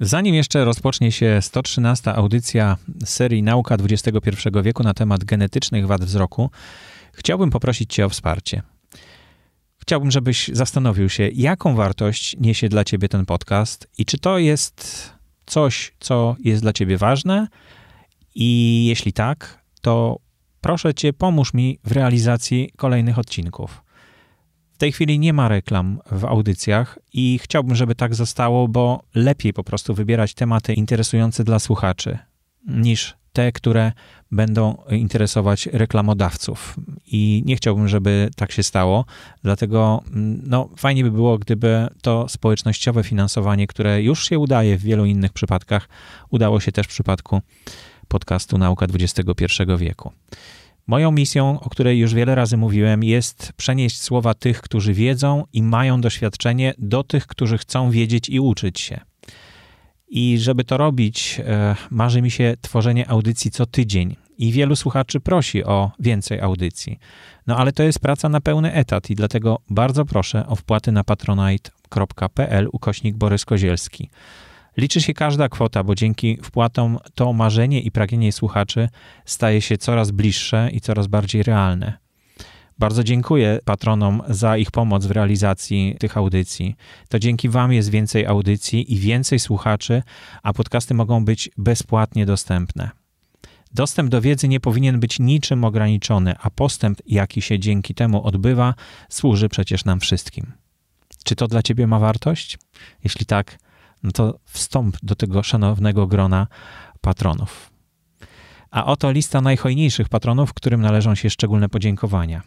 [0.00, 4.30] Zanim jeszcze rozpocznie się 113 audycja serii Nauka XXI
[4.62, 6.50] wieku na temat genetycznych wad wzroku,
[7.12, 8.62] chciałbym poprosić Cię o wsparcie.
[9.78, 15.10] Chciałbym, żebyś zastanowił się, jaką wartość niesie dla Ciebie ten podcast i czy to jest
[15.46, 17.48] coś, co jest dla Ciebie ważne.
[18.34, 20.18] I jeśli tak, to
[20.60, 23.87] proszę Cię, pomóż mi w realizacji kolejnych odcinków.
[24.78, 29.52] W tej chwili nie ma reklam w audycjach i chciałbym, żeby tak zostało, bo lepiej
[29.52, 32.18] po prostu wybierać tematy interesujące dla słuchaczy
[32.66, 33.92] niż te, które
[34.30, 36.76] będą interesować reklamodawców.
[37.06, 39.04] I nie chciałbym, żeby tak się stało,
[39.42, 40.02] dlatego
[40.46, 45.32] no, fajnie by było, gdyby to społecznościowe finansowanie, które już się udaje w wielu innych
[45.32, 45.88] przypadkach,
[46.30, 47.40] udało się też w przypadku
[48.08, 49.44] podcastu Nauka XXI
[49.78, 50.12] wieku.
[50.88, 55.62] Moją misją, o której już wiele razy mówiłem, jest przenieść słowa tych, którzy wiedzą i
[55.62, 59.00] mają doświadczenie, do tych, którzy chcą wiedzieć i uczyć się.
[60.08, 64.16] I żeby to robić, e, marzy mi się tworzenie audycji co tydzień.
[64.38, 66.98] I wielu słuchaczy prosi o więcej audycji.
[67.46, 71.04] No ale to jest praca na pełny etat i dlatego bardzo proszę o wpłaty na
[71.04, 74.10] patronite.pl ukośnik Borys Kozielski.
[74.78, 78.88] Liczy się każda kwota, bo dzięki wpłatom to marzenie i pragnienie słuchaczy
[79.24, 81.98] staje się coraz bliższe i coraz bardziej realne.
[82.78, 86.76] Bardzo dziękuję patronom za ich pomoc w realizacji tych audycji.
[87.08, 90.02] To dzięki Wam jest więcej audycji i więcej słuchaczy,
[90.42, 92.90] a podcasty mogą być bezpłatnie dostępne.
[93.74, 98.74] Dostęp do wiedzy nie powinien być niczym ograniczony, a postęp, jaki się dzięki temu odbywa,
[99.08, 100.52] służy przecież nam wszystkim.
[101.24, 102.58] Czy to dla Ciebie ma wartość?
[103.04, 103.58] Jeśli tak,
[104.02, 106.46] no to wstąp do tego szanownego grona
[107.00, 107.70] patronów.
[108.70, 112.42] A oto lista najhojniejszych patronów, którym należą się szczególne podziękowania.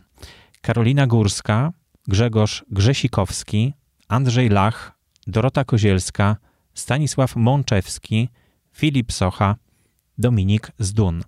[0.61, 1.71] Karolina Górska,
[2.08, 3.73] Grzegorz Grzesikowski,
[4.08, 4.91] Andrzej Lach,
[5.27, 6.38] Dorota Kozielska,
[6.73, 8.30] Stanisław Mączewski,
[8.73, 9.55] Filip Socha,
[10.17, 11.23] Dominik Zdun.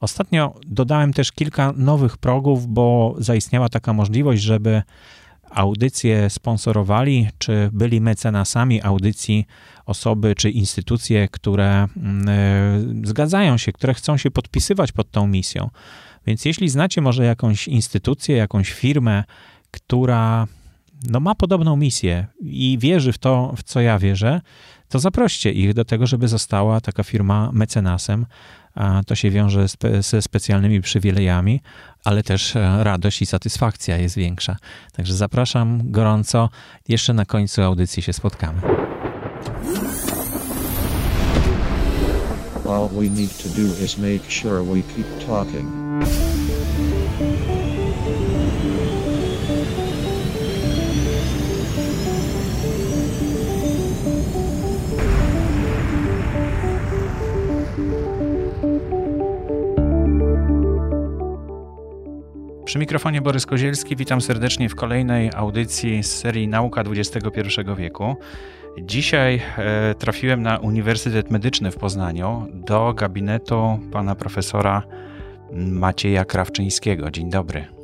[0.00, 4.82] Ostatnio dodałem też kilka nowych progów, bo zaistniała taka możliwość, żeby
[5.54, 9.46] audycje sponsorowali, czy byli mecenasami audycji
[9.86, 11.86] osoby czy instytucje, które
[13.04, 15.70] y, zgadzają się, które chcą się podpisywać pod tą misją.
[16.26, 19.24] Więc jeśli znacie może jakąś instytucję, jakąś firmę,
[19.70, 20.46] która
[21.08, 24.40] no, ma podobną misję i wierzy w to, w co ja wierzę,
[24.92, 28.26] to zaproście ich do tego, żeby została taka firma mecenasem.
[29.06, 31.60] To się wiąże spe, ze specjalnymi przywilejami,
[32.04, 34.56] ale też e, radość i satysfakcja jest większa.
[34.92, 36.48] Także zapraszam gorąco.
[36.88, 38.60] Jeszcze na końcu audycji się spotkamy.
[42.68, 45.81] All we need to do is make sure we keep talking.
[62.72, 67.40] Przy mikrofonie Borys Kozielski, witam serdecznie w kolejnej audycji z serii Nauka XXI
[67.76, 68.16] wieku.
[68.82, 74.82] Dzisiaj e, trafiłem na Uniwersytet Medyczny w Poznaniu do gabinetu pana profesora
[75.52, 77.10] Macieja Krawczyńskiego.
[77.10, 77.81] Dzień dobry.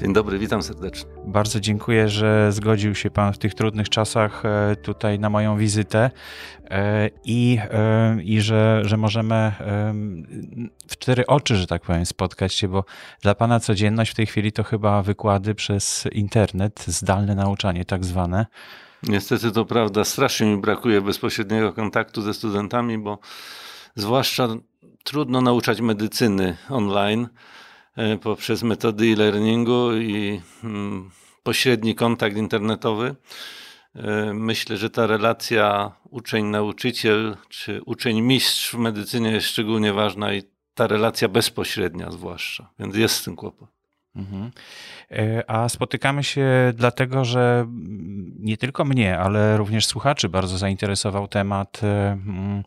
[0.00, 1.10] Dzień dobry, witam serdecznie.
[1.26, 6.10] Bardzo dziękuję, że zgodził się Pan w tych trudnych czasach e, tutaj na moją wizytę
[6.70, 9.52] e, i, e, i że, że możemy
[10.88, 12.84] w cztery oczy, że tak powiem, spotkać się, bo
[13.22, 18.46] dla Pana codzienność w tej chwili to chyba wykłady przez internet, zdalne nauczanie tak zwane.
[19.02, 23.18] Niestety to prawda, strasznie mi brakuje bezpośredniego kontaktu ze studentami, bo
[23.94, 24.48] zwłaszcza
[25.04, 27.28] trudno nauczać medycyny online
[28.22, 31.10] poprzez metody e-learningu i mm,
[31.42, 33.16] pośredni kontakt internetowy.
[33.94, 40.42] E, myślę, że ta relacja uczeń-nauczyciel czy uczeń-mistrz w medycynie jest szczególnie ważna i
[40.74, 43.68] ta relacja bezpośrednia zwłaszcza, więc jest z tym kłopot.
[44.16, 44.50] Mhm.
[45.10, 47.66] E, a spotykamy się dlatego, że
[48.38, 52.62] nie tylko mnie, ale również słuchaczy bardzo zainteresował temat mm,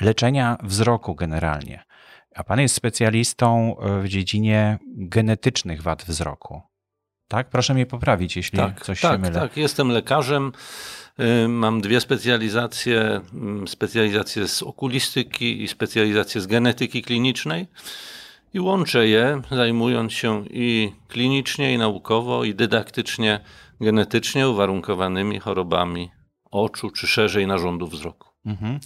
[0.00, 1.85] leczenia wzroku generalnie.
[2.36, 6.62] A pan jest specjalistą e, w dziedzinie genetycznych wad wzroku.
[7.28, 7.50] Tak?
[7.50, 9.40] Proszę mnie poprawić, jeśli tak, coś tak, się mylę.
[9.40, 10.52] Tak, jestem lekarzem.
[11.44, 17.66] Y, mam dwie specjalizacje: mm, specjalizację z okulistyki i specjalizację z genetyki klinicznej.
[18.54, 23.40] I łączę je, zajmując się i klinicznie, i naukowo, i dydaktycznie,
[23.80, 26.10] genetycznie uwarunkowanymi chorobami
[26.50, 28.28] oczu, czy szerzej narządu wzroku.
[28.46, 28.80] Mhm.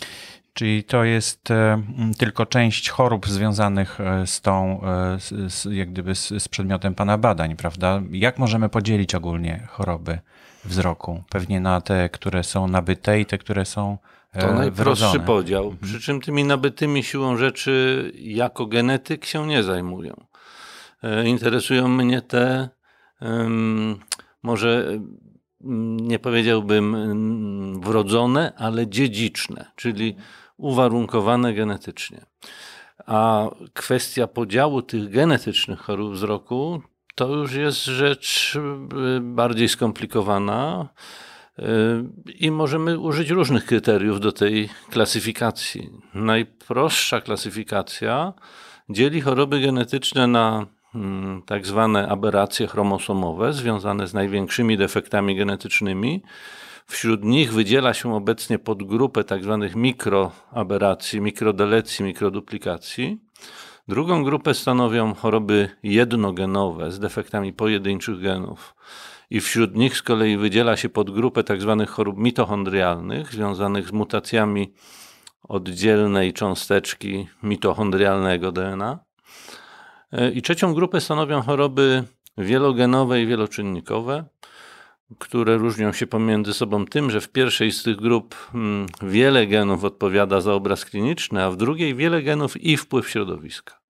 [0.60, 1.82] Czyli to jest e,
[2.18, 5.18] tylko część chorób związanych e, z tą, e,
[5.50, 8.02] z, jak gdyby z, z przedmiotem Pana badań, prawda?
[8.10, 10.18] Jak możemy podzielić ogólnie choroby
[10.64, 11.22] wzroku?
[11.30, 13.98] Pewnie na te, które są nabyte i te, które są
[14.40, 15.26] to najprostszy wrodzone.
[15.26, 15.64] podział.
[15.64, 15.82] Mhm.
[15.82, 20.14] Przy czym tymi nabytymi siłą rzeczy jako genetyk się nie zajmują.
[21.24, 22.68] Interesują mnie te
[24.42, 24.98] może
[26.00, 26.96] nie powiedziałbym
[27.80, 30.16] wrodzone, ale dziedziczne, czyli
[30.60, 32.26] uwarunkowane genetycznie.
[33.06, 36.82] A kwestia podziału tych genetycznych chorób wzroku
[37.14, 40.88] to już jest rzecz y, bardziej skomplikowana
[41.58, 41.62] y,
[42.38, 45.90] i możemy użyć różnych kryteriów do tej klasyfikacji.
[46.14, 48.32] Najprostsza klasyfikacja
[48.90, 56.22] dzieli choroby genetyczne na mm, tak zwane aberracje chromosomowe związane z największymi defektami genetycznymi
[56.90, 59.58] Wśród nich wydziela się obecnie podgrupę tzw.
[59.62, 63.18] Tak mikroaberracji, mikrodelecji, mikroduplikacji.
[63.88, 68.74] Drugą grupę stanowią choroby jednogenowe z defektami pojedynczych genów.
[69.30, 71.76] I wśród nich z kolei wydziela się podgrupę tzw.
[71.78, 74.72] Tak chorób mitochondrialnych, związanych z mutacjami
[75.48, 78.98] oddzielnej cząsteczki mitochondrialnego DNA.
[80.12, 82.04] E, I trzecią grupę stanowią choroby
[82.38, 84.24] wielogenowe i wieloczynnikowe,
[85.18, 89.84] które różnią się pomiędzy sobą tym, że w pierwszej z tych grup hmm, wiele genów
[89.84, 93.80] odpowiada za obraz kliniczny, a w drugiej wiele genów i wpływ środowiska.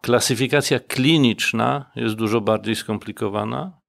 [0.00, 3.80] Klasyfikacja kliniczna jest dużo bardziej skomplikowana,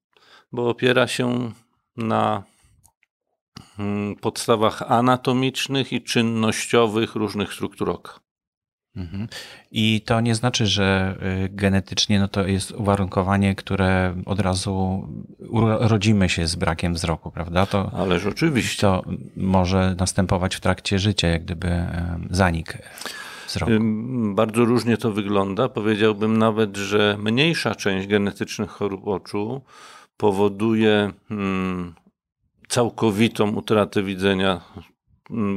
[0.52, 1.52] bo opiera się
[1.98, 2.44] na
[3.78, 8.23] hmm, podstawach anatomicznych i czynnościowych różnych struktur oka.
[8.96, 9.28] Mhm.
[9.72, 15.08] I to nie znaczy, że y, genetycznie no to jest uwarunkowanie, które od razu
[15.80, 17.66] rodzimy się z brakiem wzroku, prawda?
[17.66, 18.82] To, Ależ oczywiście.
[18.82, 19.04] To
[19.38, 21.86] może następować w trakcie życia, jak gdyby
[22.30, 22.78] zanik
[23.48, 23.72] wzroku.
[24.36, 25.70] Bardzo różnie to wygląda.
[25.70, 29.62] Powiedziałbym nawet, że mniejsza część genetycznych chorób oczu
[30.18, 31.94] powoduje hmm,
[32.68, 34.62] całkowitą utratę widzenia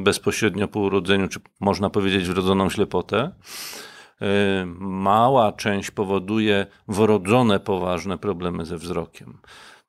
[0.03, 3.31] bezpośrednio po urodzeniu, czy można powiedzieć wrodzoną ślepotę.
[4.23, 9.39] E, mała część powoduje wrodzone poważne problemy ze wzrokiem.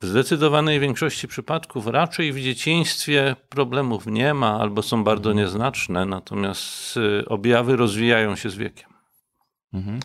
[0.01, 5.45] W zdecydowanej większości przypadków raczej w dzieciństwie problemów nie ma albo są bardzo mhm.
[5.45, 8.89] nieznaczne, natomiast e, objawy rozwijają się z wiekiem.
[9.73, 9.99] Mhm.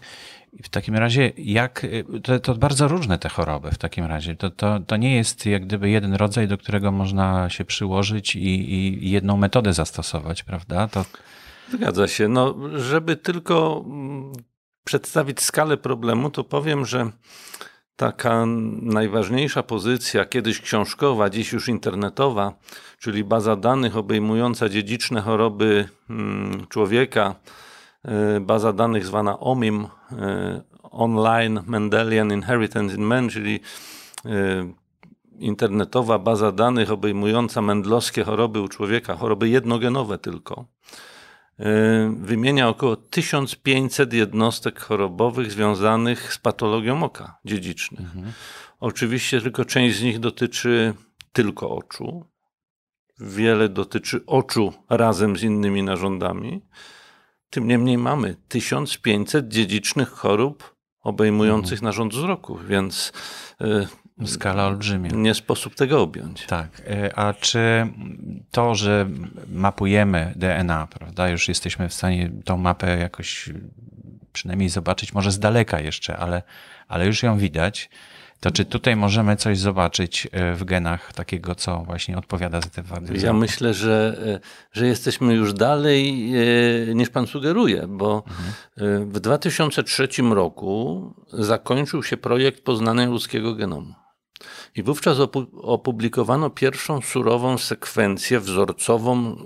[0.63, 1.87] W takim razie, jak
[2.23, 4.35] to, to, bardzo różne te choroby w takim razie.
[4.37, 8.75] To, to, to nie jest jak gdyby jeden rodzaj, do którego można się przyłożyć i,
[8.75, 10.89] i jedną metodę zastosować, prawda?
[10.89, 11.05] To...
[11.73, 12.29] Zgadza się.
[12.29, 14.33] No, żeby tylko mm,
[14.85, 17.11] przedstawić skalę problemu, to powiem, że
[17.97, 18.45] taka
[18.83, 22.53] najważniejsza pozycja, kiedyś książkowa, dziś już internetowa,
[22.99, 27.35] czyli baza danych obejmująca dziedziczne choroby mm, człowieka,
[28.41, 33.61] baza danych zwana OMIM, e, Online Mendelian Inheritance in Men, czyli
[34.25, 34.73] e,
[35.39, 40.65] internetowa baza danych obejmująca mendlowskie choroby u człowieka, choroby jednogenowe tylko,
[42.17, 48.01] wymienia około 1500 jednostek chorobowych związanych z patologią oka dziedzicznych.
[48.01, 48.33] Mhm.
[48.81, 50.95] Oczywiście tylko część z nich dotyczy
[51.33, 52.25] tylko oczu.
[53.21, 56.63] Wiele dotyczy oczu razem z innymi narządami.
[57.53, 61.85] Tym niemniej mamy 1500 dziedzicznych chorób obejmujących mhm.
[61.85, 63.13] narząd wzroku, więc
[64.23, 65.11] y, skala olbrzymia.
[65.11, 66.47] Nie sposób tego objąć.
[66.47, 66.81] Tak.
[66.81, 67.87] Y, a czy
[68.51, 69.09] to, że
[69.49, 73.51] mapujemy DNA, prawda, już jesteśmy w stanie tą mapę jakoś
[74.33, 76.43] przynajmniej zobaczyć, może z daleka jeszcze, ale,
[76.89, 77.91] ale już ją widać,
[78.43, 82.83] to czy tutaj możemy coś zobaczyć e, w genach takiego, co właśnie odpowiada za te
[82.83, 83.19] wady?
[83.19, 84.41] Ja myślę, że, e,
[84.73, 86.33] że jesteśmy już dalej
[86.89, 89.11] e, niż pan sugeruje, bo mhm.
[89.11, 93.95] w 2003 roku zakończył się projekt poznania ludzkiego genomu.
[94.77, 95.19] I wówczas
[95.63, 99.37] opublikowano pierwszą surową sekwencję wzorcową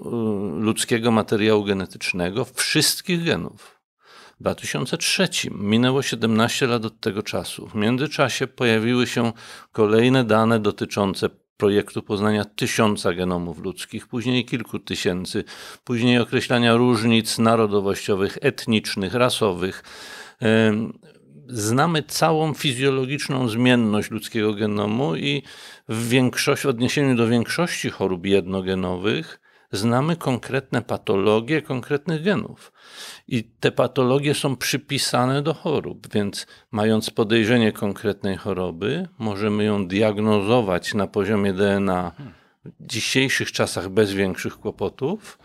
[0.59, 3.76] ludzkiego materiału genetycznego wszystkich genów.
[4.37, 7.69] W 2003 minęło 17 lat od tego czasu.
[7.69, 9.33] W międzyczasie pojawiły się
[9.73, 15.45] kolejne dane dotyczące projektu poznania tysiąca genomów ludzkich, później kilku tysięcy,
[15.85, 19.85] później określania różnic narodowościowych, etnicznych, rasowych.
[21.49, 25.43] Znamy całą fizjologiczną zmienność ludzkiego genomu i
[25.89, 26.09] w
[26.63, 29.41] w odniesieniu do większości chorób jednogenowych
[29.73, 32.73] znamy konkretne patologie konkretnych genów.
[33.29, 40.95] I te patologie są przypisane do chorób, więc mając podejrzenie konkretnej choroby, możemy ją diagnozować
[40.95, 42.13] na poziomie DNA
[42.65, 45.39] w dzisiejszych czasach bez większych kłopotów.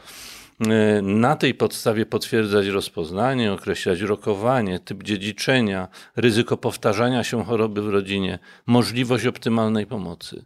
[0.70, 7.90] E, na tej podstawie potwierdzać rozpoznanie, określać rokowanie, typ dziedziczenia, ryzyko powtarzania się choroby w
[7.90, 10.46] rodzinie, możliwość optymalnej pomocy.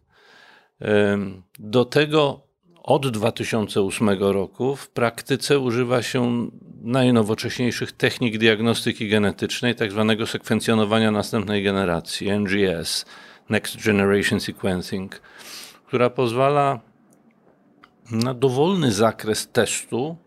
[0.81, 1.17] E,
[1.59, 2.44] do tego
[2.85, 6.49] od 2008 roku w praktyce używa się
[6.81, 13.05] najnowocześniejszych technik diagnostyki genetycznej, tak zwanego sekwencjonowania następnej generacji, NGS,
[13.49, 15.21] Next Generation Sequencing,
[15.87, 16.79] która pozwala
[18.11, 20.17] na dowolny zakres testu,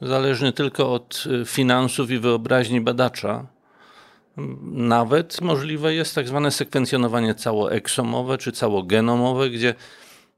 [0.00, 3.46] zależny tylko od y, finansów i wyobraźni badacza.
[4.62, 9.74] Nawet możliwe jest tak zwane sekwencjonowanie całoeksomowe czy całogenomowe, gdzie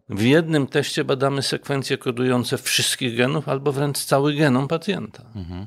[0.09, 5.23] w jednym teście badamy sekwencje kodujące wszystkich genów albo wręcz cały genom pacjenta.
[5.35, 5.67] Mhm.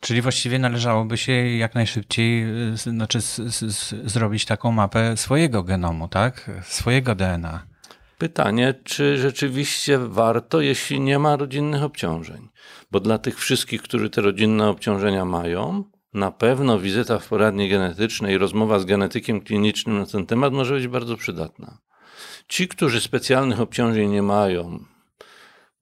[0.00, 3.18] Czyli właściwie należałoby się jak najszybciej znaczy,
[4.04, 6.50] zrobić taką mapę swojego genomu, tak?
[6.64, 7.66] Swojego DNA.
[8.18, 12.48] Pytanie, czy rzeczywiście warto, jeśli nie ma rodzinnych obciążeń?
[12.90, 18.34] Bo dla tych wszystkich, którzy te rodzinne obciążenia mają, na pewno wizyta w poradni genetycznej
[18.34, 21.78] i rozmowa z genetykiem klinicznym na ten temat może być bardzo przydatna.
[22.48, 24.84] Ci, którzy specjalnych obciążeń nie mają,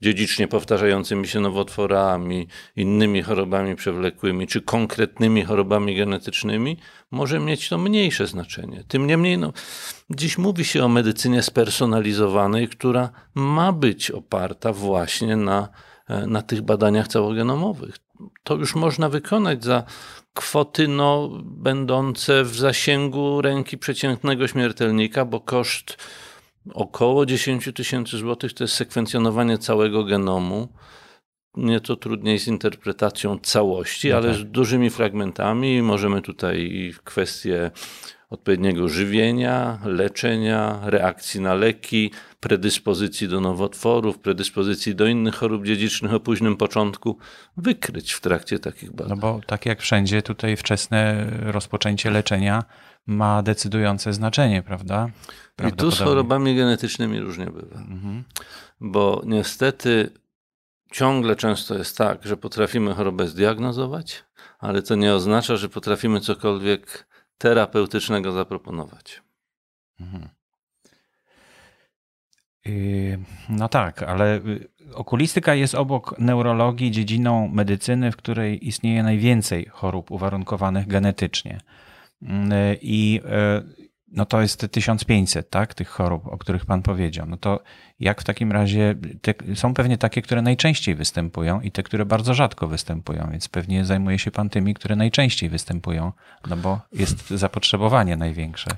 [0.02, 6.76] dziedzicznie powtarzającymi się nowotworami, innymi chorobami przewlekłymi, czy konkretnymi chorobami genetycznymi,
[7.10, 8.84] może mieć to mniejsze znaczenie.
[8.88, 9.52] Tym niemniej, no,
[10.10, 15.68] dziś mówi się o medycynie spersonalizowanej, która ma być oparta właśnie na,
[16.08, 17.96] e, na tych badaniach całogenomowych.
[18.44, 19.84] To już można wykonać za
[20.34, 25.96] kwoty no, będące w zasięgu ręki przeciętnego śmiertelnika, bo koszt
[26.74, 30.68] około 10 tysięcy złotych to jest sekwencjonowanie całego genomu.
[31.56, 34.36] Nieco trudniej z interpretacją całości, no ale tak.
[34.36, 35.82] z dużymi fragmentami.
[35.82, 37.70] Możemy tutaj kwestie
[38.30, 46.20] odpowiedniego żywienia, leczenia, reakcji na leki, predyspozycji do nowotworów, predyspozycji do innych chorób dziedzicznych o
[46.20, 47.18] późnym początku
[47.56, 49.08] wykryć w trakcie takich badań.
[49.08, 52.64] No bo tak jak wszędzie, tutaj wczesne rozpoczęcie leczenia
[53.06, 55.10] ma decydujące znaczenie, prawda?
[55.68, 57.76] I tu z chorobami genetycznymi różnie bywa.
[57.76, 58.24] Mhm.
[58.80, 60.10] Bo niestety
[60.92, 64.24] ciągle często jest tak, że potrafimy chorobę zdiagnozować,
[64.58, 67.06] ale to nie oznacza, że potrafimy cokolwiek
[67.38, 69.22] terapeutycznego zaproponować.
[70.00, 70.28] Mhm.
[72.64, 79.66] Yy, no tak, ale y, okulistyka jest obok neurologii dziedziną medycyny, w której istnieje najwięcej
[79.66, 81.60] chorób uwarunkowanych genetycznie.
[82.22, 83.62] Mm, I e,
[84.12, 87.26] no to jest 1500, tak, tych chorób, o których pan powiedział.
[87.26, 87.60] No to
[88.00, 92.34] jak w takim razie, te, są pewnie takie, które najczęściej występują i te, które bardzo
[92.34, 96.12] rzadko występują, więc pewnie zajmuje się pan tymi, które najczęściej występują,
[96.48, 98.70] no bo jest zapotrzebowanie największe.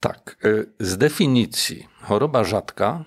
[0.00, 3.04] Tak, e, z definicji choroba rzadka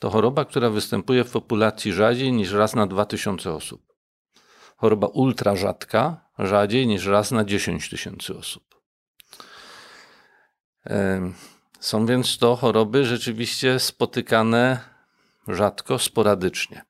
[0.00, 3.94] to choroba, która występuje w populacji rzadziej niż raz na 2000 osób.
[4.76, 8.73] Choroba ultra rzadka rzadziej niż raz na 10 tysięcy osób.
[11.80, 14.78] Są więc to choroby rzeczywiście spotykane
[15.48, 16.82] rzadko, sporadycznie.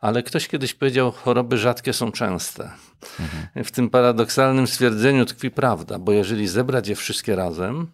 [0.00, 2.70] Ale ktoś kiedyś powiedział, choroby rzadkie są częste.
[3.20, 3.64] Mhm.
[3.64, 7.92] W tym paradoksalnym stwierdzeniu tkwi prawda, bo jeżeli zebrać je wszystkie razem,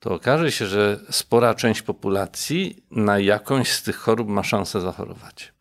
[0.00, 5.52] to okaże się, że spora część populacji na jakąś z tych chorób ma szansę zachorować.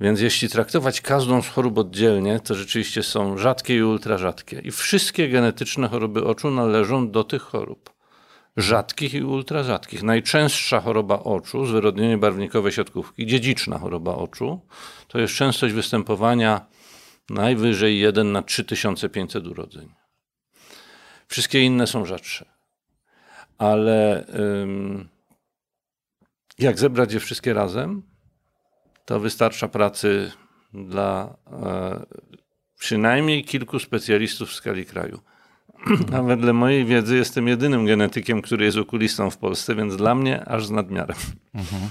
[0.00, 4.60] Więc jeśli traktować każdą z chorób oddzielnie, to rzeczywiście są rzadkie i ultrarzadkie.
[4.60, 7.97] I wszystkie genetyczne choroby oczu należą do tych chorób
[8.58, 10.02] rzadkich i ultrarzadkich.
[10.02, 14.60] Najczęstsza choroba oczu, zwyrodnienie barwnikowe siatkówki, dziedziczna choroba oczu,
[15.08, 16.66] to jest częstość występowania
[17.30, 19.94] najwyżej 1 na 3500 urodzeń.
[21.28, 22.44] Wszystkie inne są rzadsze.
[23.58, 24.26] Ale
[24.62, 25.08] ym,
[26.58, 28.02] jak zebrać je wszystkie razem,
[29.04, 30.32] to wystarcza pracy
[30.74, 32.06] dla e,
[32.78, 35.20] przynajmniej kilku specjalistów w skali kraju.
[36.16, 40.44] A wedle mojej wiedzy jestem jedynym genetykiem, który jest okulistą w Polsce, więc dla mnie
[40.44, 41.16] aż z nadmiarem.
[41.54, 41.82] Mhm.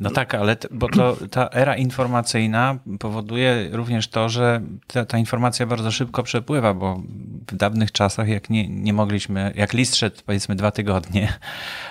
[0.00, 5.66] No tak, ale bo to, ta era informacyjna powoduje również to, że ta, ta, informacja
[5.66, 7.02] bardzo szybko przepływa, bo
[7.48, 11.32] w dawnych czasach, jak nie, nie mogliśmy, jak list szedł powiedzmy dwa tygodnie,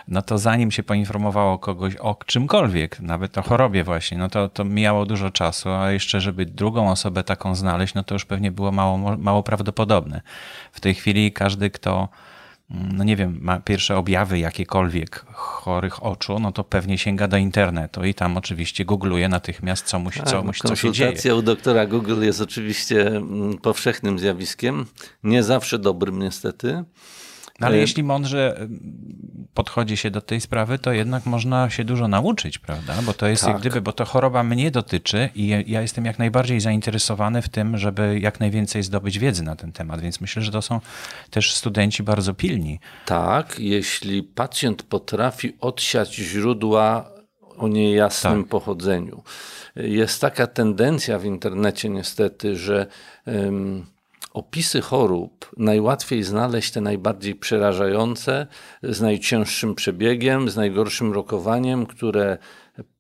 [0.07, 4.63] no to zanim się poinformowało kogoś o czymkolwiek, nawet o chorobie właśnie, no to, to
[4.63, 8.71] mijało dużo czasu, a jeszcze żeby drugą osobę taką znaleźć, no to już pewnie było
[8.71, 10.21] mało, mało prawdopodobne.
[10.71, 12.09] W tej chwili każdy, kto
[12.69, 18.03] no nie wiem, ma pierwsze objawy jakiekolwiek chorych oczu, no to pewnie sięga do internetu
[18.03, 21.09] i tam oczywiście googluje natychmiast, co, musi, co, musi, co się dzieje.
[21.09, 24.85] Konsultacja u doktora Google jest oczywiście mm, powszechnym zjawiskiem,
[25.23, 26.83] nie zawsze dobrym niestety.
[27.61, 28.67] Ale e, jeśli mądrze
[29.53, 32.93] podchodzi się do tej sprawy, to jednak można się dużo nauczyć, prawda?
[33.05, 33.51] Bo to jest tak.
[33.51, 37.77] jak gdyby, bo to choroba mnie dotyczy i ja jestem jak najbardziej zainteresowany w tym,
[37.77, 40.79] żeby jak najwięcej zdobyć wiedzy na ten temat, więc myślę, że to są
[41.29, 42.79] też studenci bardzo pilni.
[43.05, 47.11] Tak, jeśli pacjent potrafi odsiać źródła
[47.57, 48.49] o niejasnym tak.
[48.49, 49.23] pochodzeniu.
[49.75, 52.87] Jest taka tendencja w internecie niestety, że
[53.25, 53.85] um,
[54.37, 58.47] opisy chorób najłatwiej znaleźć te najbardziej przerażające,
[58.83, 62.37] z najcięższym przebiegiem, z najgorszym rokowaniem, które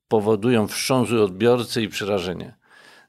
[0.07, 2.55] powodują wstrząs odbiorcy i przerażenie.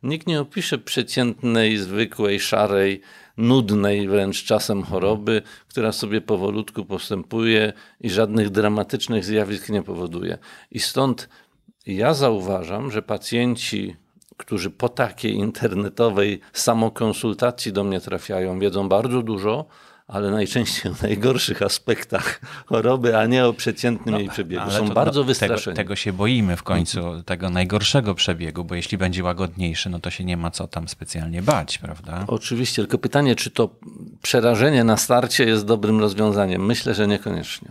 [0.03, 3.01] Nikt nie opisze przeciętnej, zwykłej, szarej,
[3.37, 10.39] nudnej wręcz czasem choroby, która sobie powolutku postępuje i żadnych dramatycznych zjawisk nie powoduje.
[10.71, 11.29] I stąd
[11.87, 13.97] ja zauważam, że pacjenci
[14.38, 19.64] którzy po takiej internetowej samokonsultacji do mnie trafiają, wiedzą bardzo dużo,
[20.09, 24.71] ale najczęściej o najgorszych aspektach choroby, a nie o przeciętnym no, jej przebiegu.
[24.71, 25.76] Są to, bardzo no, wystraszeni.
[25.76, 30.11] Tego, tego, się boimy w końcu, tego najgorszego przebiegu, bo jeśli będzie łagodniejszy, no to
[30.11, 32.25] się nie ma co tam specjalnie bać, prawda?
[32.26, 33.71] Oczywiście, tylko pytanie, czy to
[34.23, 36.66] przerażenie na starcie jest dobrym rozwiązaniem?
[36.66, 37.68] Myślę, że niekoniecznie.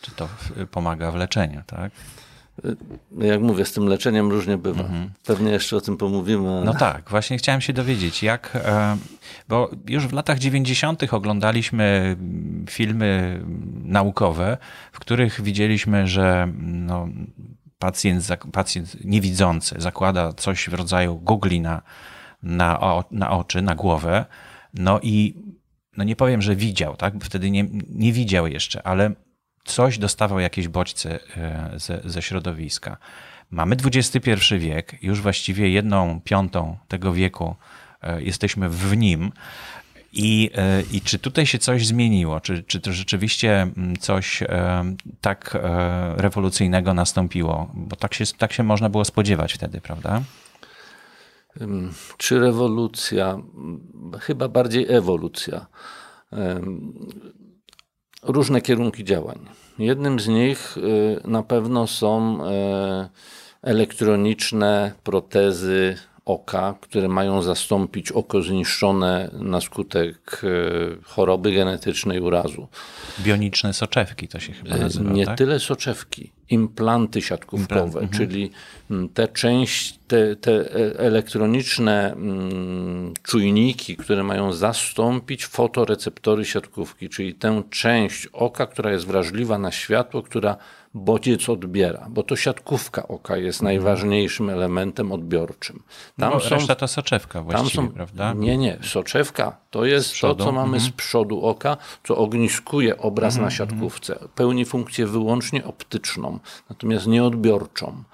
[0.00, 0.28] Czy to
[0.70, 1.92] pomaga w leczeniu, tak?
[3.18, 4.80] Jak mówię, z tym leczeniem różnie bywa.
[4.80, 5.10] Mhm.
[5.26, 6.48] Pewnie jeszcze o tym pomówimy.
[6.48, 6.64] Ale...
[6.64, 8.96] No tak, właśnie chciałem się dowiedzieć, jak, e,
[9.48, 11.14] bo już w latach 90.
[11.14, 12.16] oglądaliśmy
[12.70, 13.40] filmy
[13.84, 14.58] naukowe,
[14.92, 17.08] w których widzieliśmy, że no,
[17.78, 21.82] pacjent, pacjent niewidzący zakłada coś w rodzaju googli na,
[22.42, 24.24] na, na oczy, na głowę,
[24.74, 25.34] no i
[25.96, 27.18] no nie powiem, że widział, tak?
[27.18, 29.10] Bo wtedy nie, nie widział jeszcze, ale
[29.64, 32.96] coś dostawał jakieś bodźce e, ze, ze środowiska.
[33.50, 37.56] Mamy XXI wiek, już właściwie jedną piątą tego wieku
[38.02, 39.32] e, jesteśmy w nim.
[40.12, 42.40] I, e, I czy tutaj się coś zmieniło?
[42.40, 44.42] Czy, czy to rzeczywiście mm, coś
[45.20, 45.58] tak
[46.16, 47.70] rewolucyjnego nastąpiło?
[47.74, 50.22] Bo tak się, tak się można było spodziewać wtedy, prawda?
[52.16, 53.38] Czy rewolucja?
[54.20, 55.66] Chyba bardziej ewolucja
[58.22, 59.38] różne kierunki działań.
[59.78, 63.08] Jednym z nich y, na pewno są y,
[63.62, 70.48] elektroniczne protezy oka, które mają zastąpić oko zniszczone na skutek e,
[71.04, 72.68] choroby genetycznej urazu.
[73.20, 75.10] Bioniczne soczewki to się chyba nazywa.
[75.10, 75.38] Nie tak?
[75.38, 78.10] tyle soczewki, implanty siatkówkowe, Implant, mhm.
[78.12, 78.50] czyli
[79.14, 87.62] te część, te, te e, elektroniczne mm, czujniki, które mają zastąpić fotoreceptory siatkówki, czyli tę
[87.70, 90.56] część oka, która jest wrażliwa na światło, która
[90.94, 93.74] bodziec odbiera, bo to siatkówka oka jest mhm.
[93.74, 95.82] najważniejszym elementem odbiorczym.
[96.18, 98.32] Tam no, są, reszta to soczewka właściwie, są, prawda?
[98.32, 98.78] Nie, nie.
[98.82, 100.80] Soczewka to jest to, co mamy mhm.
[100.80, 104.18] z przodu oka, co ogniskuje obraz mhm, na siatkówce.
[104.34, 106.38] Pełni funkcję wyłącznie optyczną,
[106.70, 108.04] natomiast nie odbiorczą.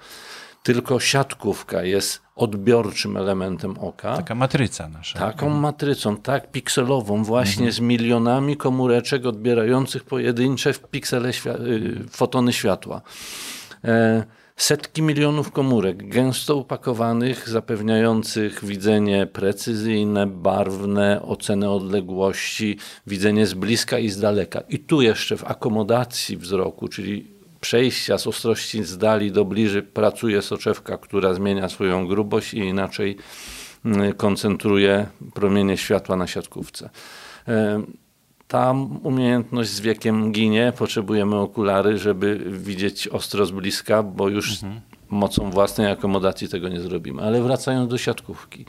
[0.63, 4.17] Tylko siatkówka jest odbiorczym elementem oka.
[4.17, 5.19] Taka matryca nasza.
[5.19, 7.71] Taką matrycą, tak, pikselową, właśnie mhm.
[7.71, 13.01] z milionami komóreczek odbierających pojedyncze w piksele świa y, fotony światła.
[13.83, 14.23] E,
[14.57, 24.09] setki milionów komórek, gęsto upakowanych, zapewniających widzenie precyzyjne, barwne, ocenę odległości, widzenie z bliska i
[24.09, 24.61] z daleka.
[24.69, 30.41] I tu jeszcze w akomodacji wzroku, czyli przejścia z ostrości z dali do bliży pracuje
[30.41, 33.17] soczewka, która zmienia swoją grubość i inaczej
[33.85, 36.89] mm, koncentruje promienie światła na siatkówce.
[37.47, 37.81] E,
[38.47, 44.81] ta umiejętność z wiekiem ginie, potrzebujemy okulary, żeby widzieć ostro z bliska, bo już mhm.
[45.09, 47.21] mocą własnej akomodacji tego nie zrobimy.
[47.21, 48.65] Ale wracając do siatkówki.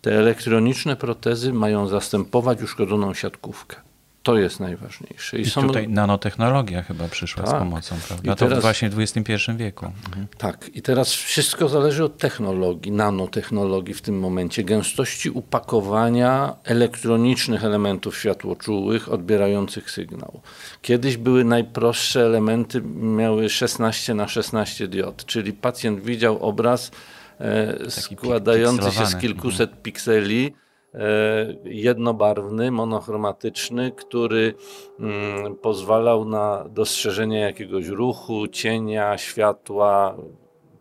[0.00, 3.85] Te elektroniczne protezy mają zastępować uszkodzoną siatkówkę.
[4.26, 5.38] To jest najważniejsze.
[5.38, 5.66] I, I są...
[5.66, 7.56] tutaj nanotechnologia chyba przyszła tak.
[7.56, 8.32] z pomocą, prawda?
[8.32, 8.54] I teraz...
[8.54, 9.86] To właśnie w XXI wieku.
[10.06, 10.26] Mhm.
[10.38, 10.70] Tak.
[10.74, 19.12] I teraz wszystko zależy od technologii, nanotechnologii w tym momencie, gęstości upakowania elektronicznych elementów światłoczułych
[19.12, 20.40] odbierających sygnał.
[20.82, 26.90] Kiedyś były najprostsze elementy, miały 16 na 16 diod, czyli pacjent widział obraz
[27.40, 29.82] e, składający się z kilkuset mhm.
[29.82, 30.54] pikseli,
[31.64, 34.54] jednobarwny, monochromatyczny, który
[35.00, 40.16] mm, pozwalał na dostrzeżenie jakiegoś ruchu, cienia, światła,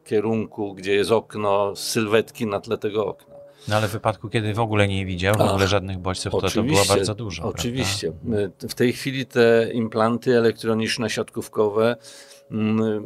[0.05, 3.35] kierunku, gdzie jest okno, sylwetki na tle tego okna.
[3.67, 6.63] No ale w wypadku, kiedy w ogóle nie widział, w ogóle żadnych bodźców, to to
[6.63, 7.43] było bardzo dużo.
[7.43, 8.11] Oczywiście.
[8.11, 8.67] Prawda?
[8.69, 11.95] W tej chwili te implanty elektroniczne, siatkówkowe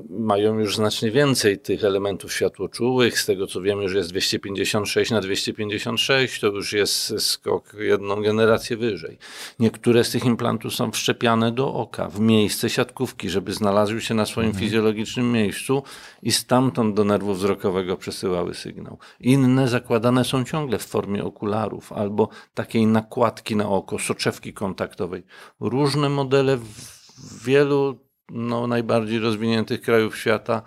[0.10, 3.20] mają już znacznie więcej tych elementów światłoczułych.
[3.20, 8.78] Z tego co wiem, już jest 256 na 256, to już jest skok jedną generację
[8.78, 9.18] wyżej.
[9.60, 14.26] Niektóre z tych implantów są wszczepiane do oka, w miejsce siatkówki, żeby znalazły się na
[14.26, 14.66] swoim mhm.
[14.66, 15.84] fizjologicznym miejscu
[16.24, 18.98] i stamtąd do nerwu wzrokowego przesyłały sygnał.
[19.20, 25.24] Inne zakładane są ciągle w formie okularów albo takiej nakładki na oko, soczewki kontaktowej.
[25.60, 30.62] Różne modele w wielu no, najbardziej rozwiniętych krajów świata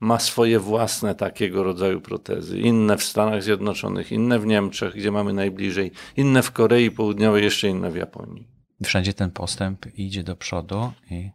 [0.00, 2.58] ma swoje własne takiego rodzaju protezy.
[2.58, 7.68] Inne w Stanach Zjednoczonych, inne w Niemczech, gdzie mamy najbliżej, inne w Korei Południowej, jeszcze
[7.68, 8.48] inne w Japonii.
[8.84, 11.30] Wszędzie ten postęp idzie do przodu i.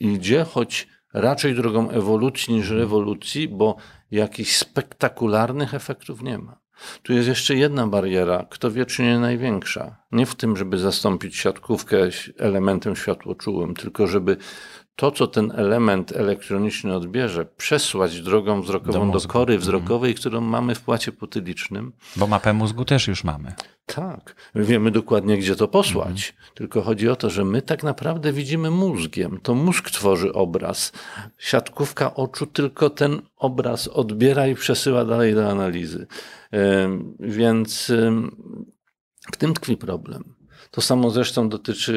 [0.00, 3.76] Idzie, choć raczej drogą ewolucji niż rewolucji, bo
[4.10, 6.60] jakichś spektakularnych efektów nie ma.
[7.02, 9.96] Tu jest jeszcze jedna bariera, kto wie, czy nie największa.
[10.12, 11.96] Nie w tym, żeby zastąpić siatkówkę
[12.38, 14.36] elementem światłoczułym, tylko żeby
[14.96, 19.60] to, co ten element elektroniczny odbierze, przesłać drogą wzrokową do, do kory mhm.
[19.60, 20.20] wzrokowej, mm.
[20.20, 21.92] którą mamy w płacie potylicznym.
[22.16, 23.54] Bo mapę mózgu też już mamy.
[23.86, 26.34] Tak, wiemy dokładnie, gdzie to posłać.
[26.36, 26.54] Mm.
[26.54, 29.40] Tylko chodzi o to, że my tak naprawdę widzimy mózgiem.
[29.42, 30.92] To mózg tworzy obraz.
[31.38, 36.06] Siatkówka oczu tylko ten obraz odbiera i przesyła dalej do analizy.
[37.20, 37.92] Więc
[39.32, 40.35] w tym tkwi problem.
[40.70, 41.92] To samo zresztą dotyczy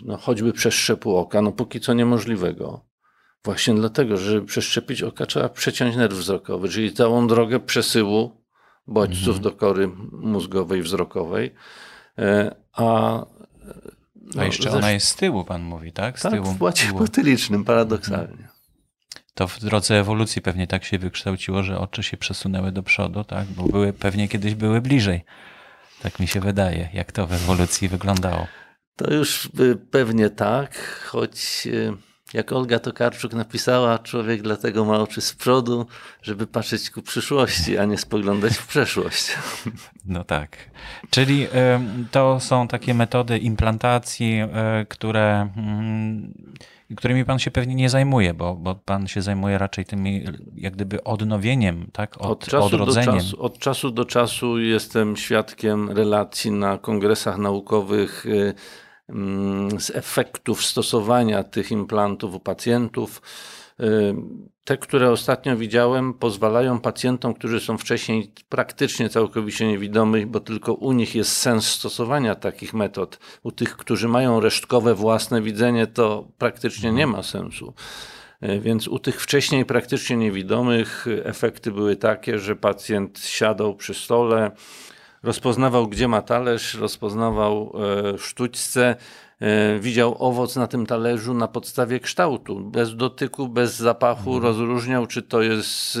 [0.00, 2.90] y, no, choćby przeszczepu oka, no póki co niemożliwego.
[3.44, 8.40] Właśnie dlatego, że żeby przeszczepić oka trzeba przeciąć nerw wzrokowy, czyli całą drogę przesyłu
[8.86, 9.42] bodźców mhm.
[9.42, 11.54] do kory mózgowej, wzrokowej.
[12.18, 12.82] E, a,
[14.34, 16.18] no, a jeszcze ona jest z tyłu, pan mówi, tak?
[16.18, 18.30] Z tak, tyłu, w płacie potylicznym, paradoksalnie.
[18.30, 18.48] Mhm.
[19.34, 23.46] To w drodze ewolucji pewnie tak się wykształciło, że oczy się przesunęły do przodu, tak?
[23.48, 25.24] Bo były, pewnie kiedyś były bliżej.
[26.02, 28.46] Tak mi się wydaje, jak to w ewolucji wyglądało.
[28.96, 29.50] To już
[29.90, 31.92] pewnie tak, choć y,
[32.34, 35.86] jak Olga Tokarczuk napisała, człowiek dlatego ma oczy z przodu,
[36.22, 39.30] żeby patrzeć ku przyszłości, a nie spoglądać w przeszłość.
[40.04, 40.56] No tak.
[41.10, 41.46] Czyli
[42.10, 46.34] to są takie metody implantacji, e, które mm,
[46.96, 51.04] którymi pan się pewnie nie zajmuje, bo, bo pan się zajmuje raczej tymi jak gdyby
[51.04, 52.16] odnowieniem, tak?
[52.20, 53.14] Od, od czasu odrodzeniem.
[53.14, 58.54] Do czasu, od czasu do czasu jestem świadkiem relacji na kongresach naukowych y,
[59.78, 63.22] z efektów stosowania tych implantów u pacjentów.
[63.80, 64.14] Y,
[64.64, 70.92] te, które ostatnio widziałem, pozwalają pacjentom, którzy są wcześniej praktycznie całkowicie niewidomych, bo tylko u
[70.92, 73.18] nich jest sens stosowania takich metod.
[73.42, 77.74] U tych, którzy mają resztkowe własne widzenie, to praktycznie nie ma sensu.
[78.42, 84.50] Y, więc u tych wcześniej praktycznie niewidomych efekty były takie, że pacjent siadał przy stole,
[85.22, 87.72] rozpoznawał, gdzie ma talerz, rozpoznawał
[88.14, 88.96] e, sztućce,
[89.40, 94.42] E, widział owoc na tym talerzu na podstawie kształtu, bez dotyku, bez zapachu, mhm.
[94.42, 96.00] rozróżniał, czy to jest e,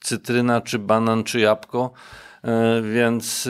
[0.00, 1.92] cytryna, czy banan, czy jabłko,
[2.42, 3.48] e, więc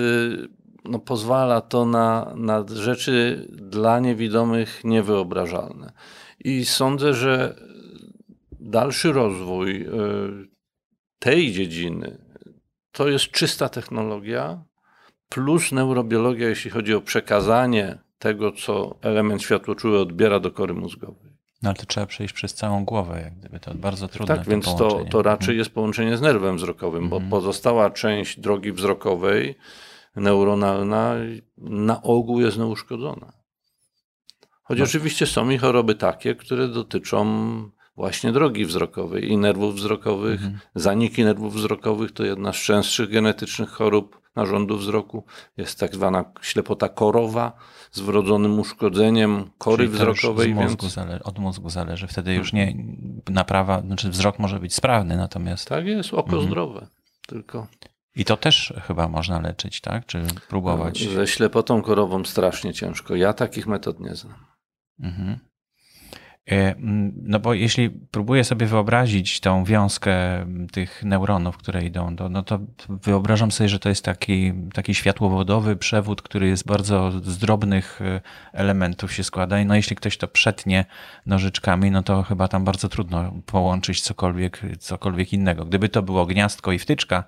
[0.84, 5.92] no, pozwala to na, na rzeczy dla niewidomych niewyobrażalne.
[6.44, 7.56] I sądzę, że
[8.60, 9.86] dalszy rozwój
[11.18, 12.18] tej dziedziny
[12.92, 14.64] to jest czysta technologia
[15.28, 21.34] plus neurobiologia, jeśli chodzi o przekazanie tego, co element światłoczuły odbiera do kory mózgowej.
[21.62, 24.36] No ale to trzeba przejść przez całą głowę, jak gdyby to bardzo trudne.
[24.36, 27.30] Tak, więc to, to raczej jest połączenie z nerwem wzrokowym, bo mhm.
[27.30, 29.54] pozostała część drogi wzrokowej,
[30.16, 31.14] neuronalna,
[31.58, 33.32] na ogół jest nieuszkodzona.
[34.62, 34.84] Choć no.
[34.84, 37.24] oczywiście są i choroby takie, które dotyczą
[37.96, 40.42] właśnie drogi wzrokowej i nerwów wzrokowych.
[40.42, 40.58] Mhm.
[40.74, 45.24] Zaniki nerwów wzrokowych to jedna z częstszych genetycznych chorób narządu wzroku.
[45.56, 47.52] Jest tak zwana ślepota korowa
[47.92, 50.54] z wrodzonym uszkodzeniem kory Czyli wzrokowej.
[50.54, 50.94] Mózgu więc...
[50.94, 52.06] zale- od mózgu zależy.
[52.06, 52.74] Wtedy już nie
[53.28, 55.68] naprawa, znaczy wzrok może być sprawny, natomiast.
[55.68, 56.46] Tak jest, oko mhm.
[56.46, 56.86] zdrowe.
[57.26, 57.66] Tylko.
[58.16, 60.06] I to też chyba można leczyć, tak?
[60.06, 61.08] Czy próbować?
[61.08, 63.14] Ze ślepotą korową strasznie ciężko.
[63.14, 64.38] Ja takich metod nie znam.
[65.00, 65.38] Mhm.
[66.50, 66.74] E,
[67.22, 70.16] no bo jeśli próbuję sobie wyobrazić tą wiązkę
[70.72, 75.76] tych neuronów, które idą, do, no to wyobrażam sobie, że to jest taki, taki światłowodowy
[75.76, 78.20] przewód, który jest bardzo z drobnych e,
[78.52, 79.60] elementów się składa.
[79.60, 80.84] I no jeśli ktoś to przetnie
[81.26, 85.64] nożyczkami, no to chyba tam bardzo trudno połączyć cokolwiek, cokolwiek innego.
[85.64, 87.24] Gdyby to było gniazdko i wtyczka,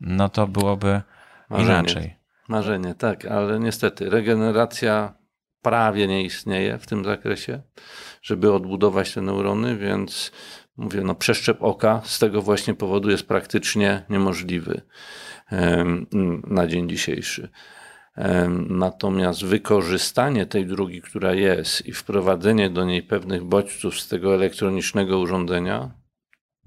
[0.00, 1.02] no to byłoby
[1.50, 1.78] Marzenie.
[1.78, 2.16] inaczej.
[2.48, 5.17] Marzenie, tak, ale niestety regeneracja
[5.62, 7.62] prawie nie istnieje w tym zakresie
[8.22, 10.32] żeby odbudować te neurony, więc
[10.76, 14.80] mówię, no przeszczep oka z tego właśnie powodu jest praktycznie niemożliwy
[16.46, 17.48] na dzień dzisiejszy.
[18.68, 25.18] Natomiast wykorzystanie tej drugi, która jest, i wprowadzenie do niej pewnych bodźców z tego elektronicznego
[25.18, 25.90] urządzenia,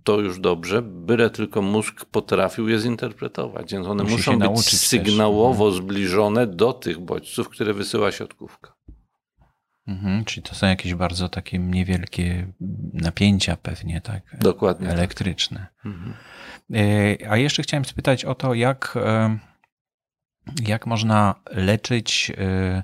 [0.03, 3.71] to już dobrze, byle tylko mózg potrafił je zinterpretować.
[3.71, 5.73] Więc one Musi muszą być sygnałowo też.
[5.73, 5.83] Mhm.
[5.83, 8.73] zbliżone do tych bodźców, które wysyła siatkówka.
[9.91, 12.47] Mhm, czyli to są jakieś bardzo takie niewielkie
[12.93, 14.37] napięcia pewnie, tak?
[14.39, 14.87] Dokładnie.
[14.87, 14.97] Tak.
[14.97, 15.67] Elektryczne.
[15.75, 15.85] Tak.
[15.85, 16.13] Mhm.
[16.73, 19.37] E, a jeszcze chciałem spytać o to, jak, e,
[20.67, 22.83] jak można leczyć e,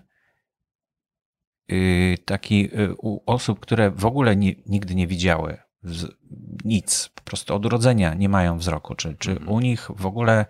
[2.26, 5.58] taki u osób, które w ogóle nie, nigdy nie widziały
[6.66, 8.96] nic, po prostu od urodzenia nie mają wzroku.
[8.96, 9.50] Czy, czy mhm.
[9.50, 10.46] u nich w ogóle,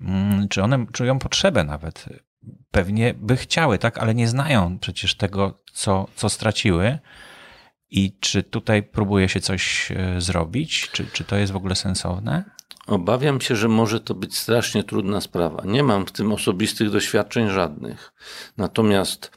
[0.00, 2.08] mm, czy one czują potrzebę nawet?
[2.70, 6.98] Pewnie by chciały, tak, ale nie znają przecież tego, co, co straciły.
[7.90, 10.90] I czy tutaj próbuje się coś e, zrobić?
[10.92, 12.44] Czy, czy to jest w ogóle sensowne?
[12.86, 15.62] Obawiam się, że może to być strasznie trudna sprawa.
[15.64, 18.12] Nie mam w tym osobistych doświadczeń żadnych.
[18.56, 19.30] Natomiast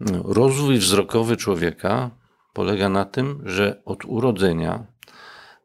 [0.00, 2.10] no, rozwój wzrokowy człowieka
[2.52, 4.86] polega na tym, że od urodzenia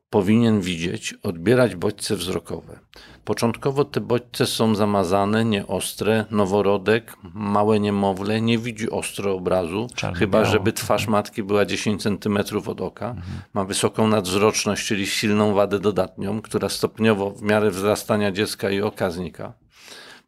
[0.09, 2.79] powinien widzieć, odbierać bodźce wzrokowe.
[3.25, 6.25] Początkowo te bodźce są zamazane, nieostre.
[6.31, 10.51] Noworodek, małe niemowlę nie widzi ostro obrazu, Czarny chyba biało.
[10.51, 13.09] żeby twarz matki była 10 cm od oka.
[13.09, 13.41] Mhm.
[13.53, 19.11] Ma wysoką nadzroczność, czyli silną wadę dodatnią, która stopniowo w miarę wzrastania dziecka i oka
[19.11, 19.53] znika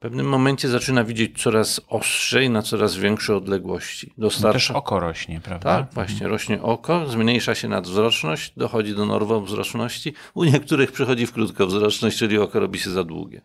[0.02, 4.14] pewnym momencie zaczyna widzieć coraz ostrzej na coraz większe odległości.
[4.18, 4.48] Dostarcza...
[4.48, 5.78] No też oko rośnie, prawda?
[5.80, 10.14] Tak, właśnie, rośnie oko, zmniejsza się nadzroczność, dochodzi do normowzroczności.
[10.34, 13.42] U niektórych przychodzi w krótkowzroczność, czyli oko robi się za długie.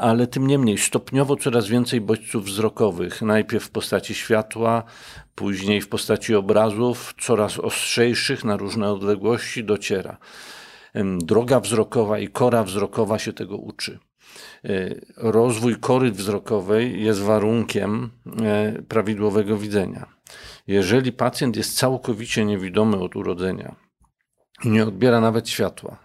[0.00, 4.82] Ale tym niemniej stopniowo coraz więcej bodźców wzrokowych, najpierw w postaci światła,
[5.34, 10.16] później w postaci obrazów, coraz ostrzejszych na różne odległości dociera.
[11.18, 13.98] Droga wzrokowa i kora wzrokowa się tego uczy.
[14.64, 18.10] E, rozwój kory wzrokowej jest warunkiem
[18.42, 20.06] e, prawidłowego widzenia.
[20.66, 23.74] Jeżeli pacjent jest całkowicie niewidomy od urodzenia
[24.64, 25.96] nie odbiera nawet światła,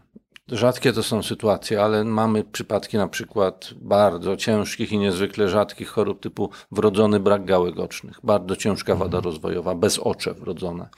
[0.48, 6.20] rzadkie to są sytuacje, ale mamy przypadki na przykład bardzo ciężkich i niezwykle rzadkich chorób
[6.20, 9.24] typu wrodzony brak gałek ocznych, bardzo ciężka wada mhm.
[9.24, 10.90] rozwojowa, bez ocze wrodzone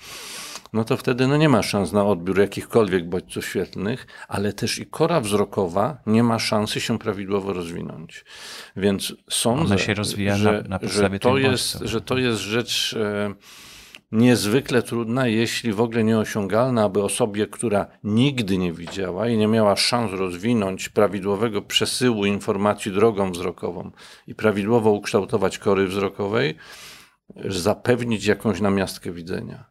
[0.74, 4.86] no to wtedy no nie ma szans na odbiór jakichkolwiek bodźców świetlnych, ale też i
[4.86, 8.26] kora wzrokowa nie ma szansy się prawidłowo rozwinąć.
[8.76, 13.34] Więc sądzę, się rozwija że, na, na że, to jest, że to jest rzecz e,
[14.12, 19.76] niezwykle trudna, jeśli w ogóle nieosiągalna, aby osobie, która nigdy nie widziała i nie miała
[19.76, 23.92] szans rozwinąć prawidłowego przesyłu informacji drogą wzrokową
[24.28, 26.56] i prawidłowo ukształtować kory wzrokowej,
[27.46, 29.66] zapewnić jakąś namiastkę widzenia.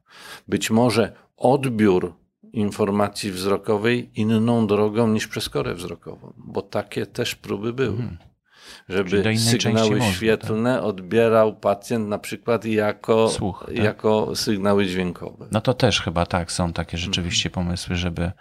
[0.49, 2.15] Być może odbiór
[2.53, 7.97] informacji wzrokowej inną drogą niż przez korę wzrokową, bo takie też próby były.
[7.97, 8.19] Hmm.
[8.89, 10.85] Żeby sygnały świetlne tak?
[10.85, 13.77] odbierał pacjent na przykład jako, Słuch, tak?
[13.77, 15.47] jako sygnały dźwiękowe.
[15.53, 17.67] No to też chyba tak, są takie rzeczywiście hmm.
[17.67, 18.33] pomysły, żeby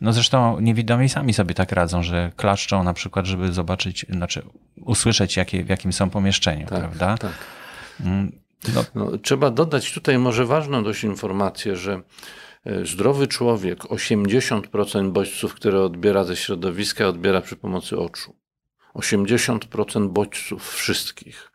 [0.00, 4.42] no zresztą niewidomi sami sobie tak radzą, że klaszczą na przykład, żeby zobaczyć, znaczy
[4.80, 7.18] usłyszeć, jakie, w jakim są pomieszczeniu, tak, prawda?
[7.18, 7.32] Tak.
[8.74, 8.84] No.
[8.94, 12.02] No, trzeba dodać tutaj może ważną dość informację, że
[12.64, 18.36] e, zdrowy człowiek 80% bodźców, które odbiera ze środowiska, odbiera przy pomocy oczu.
[18.94, 21.52] 80% bodźców wszystkich.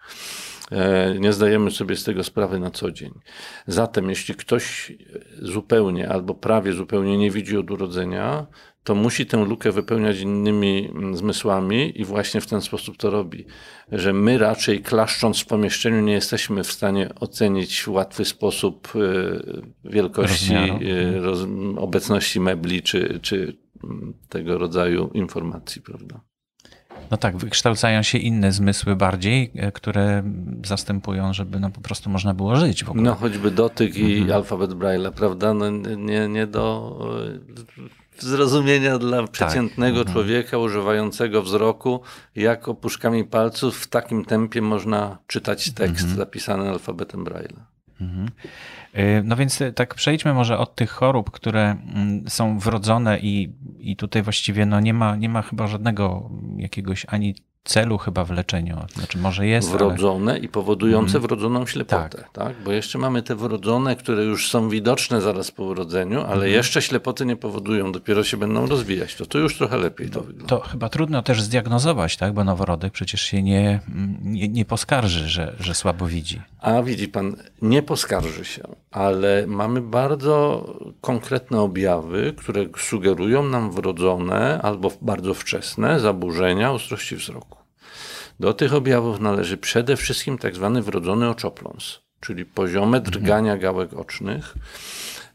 [0.72, 3.12] E, nie zdajemy sobie z tego sprawy na co dzień.
[3.68, 4.92] Zatem, jeśli ktoś
[5.42, 8.48] zupełnie albo prawie zupełnie nie widzi od urodzenia,
[8.86, 13.46] to musi tę lukę wypełniać innymi mm, zmysłami i właśnie w ten sposób to robi.
[13.92, 19.90] Że my raczej klaszcząc w pomieszczeniu nie jesteśmy w stanie ocenić w łatwy sposób e,
[19.90, 21.40] wielkości, e, roz,
[21.78, 26.22] obecności mebli czy, czy mm, tego rodzaju informacji, prawda?
[27.12, 30.24] No tak, wykształcają się inne zmysły bardziej, e, które
[30.66, 33.04] zastępują, żeby no po prostu można było żyć w ogóle.
[33.04, 34.38] No choćby dotyk i mhm.
[34.38, 35.54] alfabet Braille'a, prawda?
[35.54, 36.98] No, nie, nie do
[38.24, 39.32] zrozumienia dla tak.
[39.32, 40.14] przeciętnego tak.
[40.14, 42.02] człowieka używającego wzroku,
[42.36, 46.18] jak opuszkami palców w takim tempie można czytać tekst mhm.
[46.18, 47.62] zapisany alfabetem Braille'a.
[48.02, 48.30] Mhm.
[48.96, 51.62] Y, no więc y, tak przejdźmy może od tych chorób, które
[51.96, 57.06] mm, są wrodzone i, i tutaj właściwie no nie, ma, nie ma chyba żadnego jakiegoś
[57.10, 58.78] ani celu chyba w leczeniu.
[58.94, 59.70] Znaczy może jest.
[59.70, 60.40] Wrodzone ale...
[60.40, 61.22] i powodujące mm.
[61.22, 62.30] wrodzoną ślepotę, tak.
[62.32, 62.56] tak.
[62.66, 66.52] Bo jeszcze mamy te wrodzone, które już są widoczne zaraz po urodzeniu, ale mm.
[66.52, 69.16] jeszcze ślepoty nie powodują, dopiero się będą rozwijać.
[69.16, 70.48] To tu już trochę lepiej to, to wygląda.
[70.48, 72.34] To chyba trudno też zdiagnozować, tak?
[72.34, 73.80] Bo noworodek przecież się nie,
[74.22, 76.42] nie, nie poskarży, że, że słabo widzi.
[76.62, 80.66] A widzi pan, nie poskarży się, ale mamy bardzo
[81.02, 87.55] konkretne objawy, które sugerują nam wrodzone albo bardzo wczesne zaburzenia ostrości wzroku.
[88.40, 94.54] Do tych objawów należy przede wszystkim tak zwany wrodzony oczopląs, czyli poziome drgania gałek ocznych,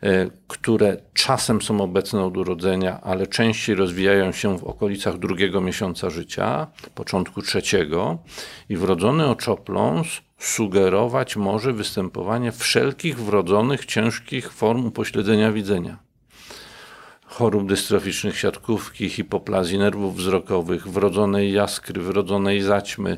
[0.03, 6.11] e, które czasem są obecne od urodzenia, ale częściej rozwijają się w okolicach drugiego miesiąca
[6.11, 8.19] życia, początku trzeciego.
[8.69, 10.07] I wrodzony oczopląs
[10.39, 16.10] sugerować może występowanie wszelkich wrodzonych ciężkich form upośledzenia widzenia
[17.31, 23.17] chorób dystroficznych siatkówki, hipoplazji nerwów wzrokowych, wrodzonej jaskry, wrodzonej zaćmy,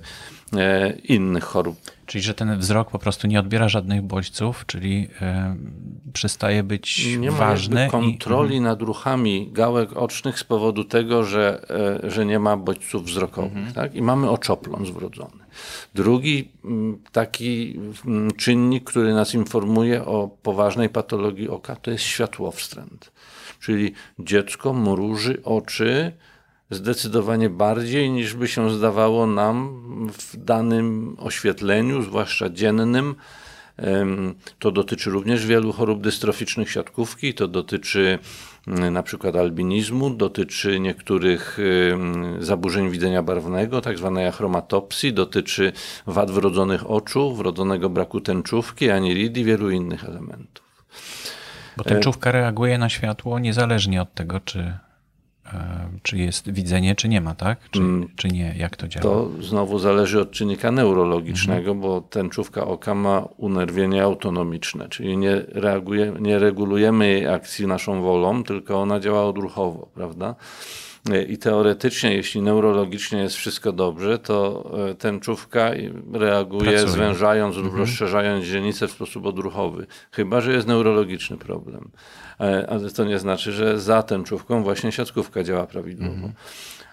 [0.57, 1.77] e, innych chorób.
[2.07, 5.57] Czyli, że ten wzrok po prostu nie odbiera żadnych bodźców, czyli e,
[6.13, 7.77] przestaje być nie ważny.
[7.77, 8.61] Nie ma kontroli i...
[8.61, 11.71] nad ruchami gałek ocznych z powodu tego, że,
[12.05, 13.57] e, że nie ma bodźców wzrokowych.
[13.57, 13.73] Mhm.
[13.73, 13.95] Tak?
[13.95, 15.43] I mamy oczopląs wrodzony.
[15.95, 16.49] Drugi
[17.13, 17.81] taki
[18.37, 23.12] czynnik, który nas informuje o poważnej patologii oka, to jest światłowstręt
[23.63, 26.13] czyli dziecko mruży oczy
[26.71, 33.15] zdecydowanie bardziej niż by się zdawało nam w danym oświetleniu, zwłaszcza dziennym.
[34.59, 38.19] To dotyczy również wielu chorób dystroficznych siatkówki, to dotyczy
[38.67, 41.59] mm, na przykład albinizmu, dotyczy niektórych
[42.39, 45.73] zaburzeń widzenia barwnego, tak zwanej achromatopsji, dotyczy
[46.07, 50.72] wad wrodzonych oczu, wrodzonego braku tęczówki, aniridy i wielu innych elementów.
[51.77, 54.59] Bo tęczówka reaguje na światło niezależnie od tego, czy,
[55.53, 57.71] e, czy jest widzenie, czy nie ma, tak?
[57.71, 58.09] Czy, mm.
[58.17, 58.55] czy nie?
[58.57, 59.03] Jak to działa?
[59.03, 61.81] To znowu zależy od czynnika neurologicznego, mhm.
[61.81, 68.45] bo tęczówka oka ma unerwienie autonomiczne, czyli nie, reaguje, nie regulujemy jej akcji naszą wolą,
[68.45, 70.35] tylko ona działa odruchowo, prawda?
[71.29, 75.71] I teoretycznie, jeśli neurologicznie jest wszystko dobrze, to e, tęczówka
[76.13, 76.89] reaguje Pracuje.
[76.89, 77.83] zwężając lub mhm.
[77.83, 79.87] rozszerzając źrenicę w sposób odruchowy.
[80.13, 81.91] Chyba, że jest neurologiczny problem.
[82.41, 86.15] E, ale to nie znaczy, że za tęczówką właśnie siatkówka działa prawidłowo.
[86.15, 86.33] Mhm.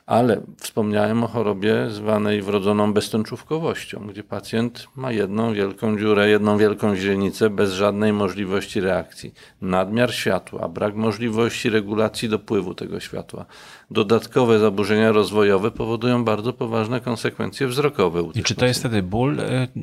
[0.09, 6.95] Ale wspomniałem o chorobie zwanej wrodzoną beztęczówkowością, gdzie pacjent ma jedną wielką dziurę, jedną wielką
[6.95, 9.33] źrenicę bez żadnej możliwości reakcji.
[9.61, 13.45] Nadmiar światła, brak możliwości regulacji dopływu tego światła.
[13.91, 18.23] Dodatkowe zaburzenia rozwojowe powodują bardzo poważne konsekwencje wzrokowe.
[18.35, 19.37] I czy to jest wtedy ból?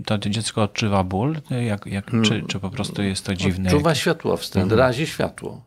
[0.04, 1.36] To dziecko odczuwa ból?
[1.50, 3.70] Jak, jak, czy, czy po prostu jest to dziwne?
[3.70, 4.78] Odczuwa światło wstęp, mhm.
[4.78, 5.65] razi światło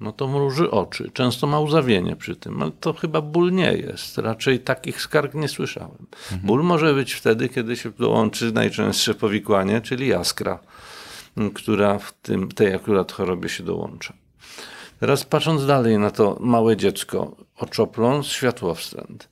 [0.00, 1.10] no to mruży oczy.
[1.12, 4.18] Często ma uzawienie przy tym, ale to chyba ból nie jest.
[4.18, 6.06] Raczej takich skarg nie słyszałem.
[6.22, 6.40] Mhm.
[6.40, 10.58] Ból może być wtedy, kiedy się dołączy najczęstsze powikłanie, czyli jaskra,
[11.54, 14.14] która w tym, tej akurat chorobie się dołącza.
[15.00, 19.28] Teraz patrząc dalej na to małe dziecko, oczopląs, światłowstręt.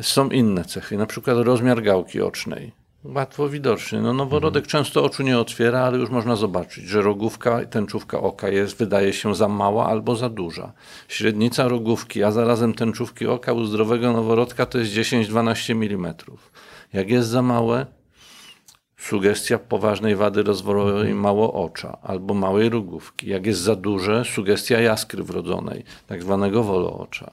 [0.00, 4.02] Są inne cechy, na przykład rozmiar gałki ocznej łatwo widoczny.
[4.02, 4.70] No, noworodek mhm.
[4.70, 9.34] często oczu nie otwiera, ale już można zobaczyć, że rogówka, tęczówka oka jest, wydaje się
[9.34, 10.72] za mała albo za duża.
[11.08, 16.14] Średnica rogówki, a zarazem tęczówki oka u zdrowego noworodka to jest 10-12 mm.
[16.92, 17.86] Jak jest za małe,
[18.96, 21.18] sugestia poważnej wady rozwojowej mhm.
[21.18, 23.30] mało ocza albo małej rogówki.
[23.30, 27.30] Jak jest za duże, sugestia jaskry wrodzonej, tak zwanego woloocza.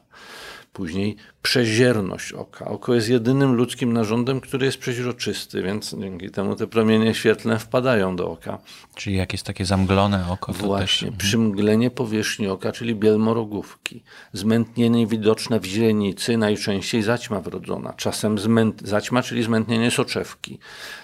[0.74, 2.66] Później przezierność oka.
[2.66, 8.16] Oko jest jedynym ludzkim narządem, który jest przeźroczysty, więc dzięki temu te promienie świetlne wpadają
[8.16, 8.60] do oka.
[8.96, 10.54] Czyli jak jest takie zamglone oko.
[10.54, 11.18] Właśnie, też...
[11.18, 14.04] przymglenie powierzchni oka, czyli bielmorogówki.
[14.34, 17.94] Zmętnienie widoczne w źrenicy, najczęściej zaćma wrodzona.
[17.94, 18.82] Czasem zmęt...
[18.88, 20.60] zaćma, czyli zmętnienie soczewki.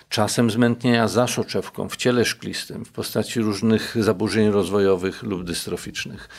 [0.10, 6.30] Czasem zmętnienia za soczewką w ciele szklistym w postaci różnych zaburzeń rozwojowych lub dystroficznych.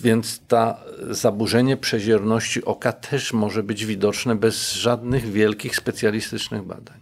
[0.00, 0.80] Więc ta
[1.10, 7.00] zaburzenie przezierności oka też może być widoczne bez żadnych wielkich specjalistycznych badań.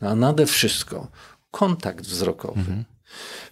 [0.00, 1.08] No, a nade wszystko
[1.50, 2.60] kontakt wzrokowy.
[2.60, 2.84] Mhm.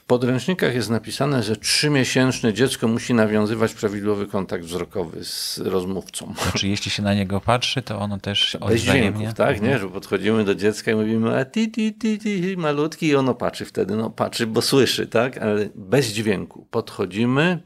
[0.01, 6.35] W podręcznikach jest napisane, że trzymiesięczne dziecko musi nawiązywać prawidłowy kontakt wzrokowy z rozmówcą.
[6.43, 9.51] Znaczy, jeśli się na niego patrzy, to ono też Bez dźwięków, tak?
[9.51, 9.71] Mhm.
[9.73, 13.35] Nie, że podchodzimy do dziecka i mówimy a ti, ti, ti, ti, malutki i ono
[13.35, 13.97] patrzy wtedy.
[13.97, 15.39] No patrzy, bo słyszy, tak?
[15.39, 16.67] Ale bez dźwięku.
[16.71, 17.63] Podchodzimy,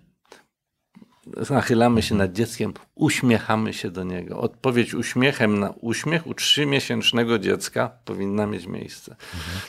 [1.51, 4.41] nachylamy się nad dzieckiem, uśmiechamy się do niego.
[4.41, 9.17] Odpowiedź uśmiechem na uśmiech u trzymiesięcznego dziecka powinna mieć miejsce.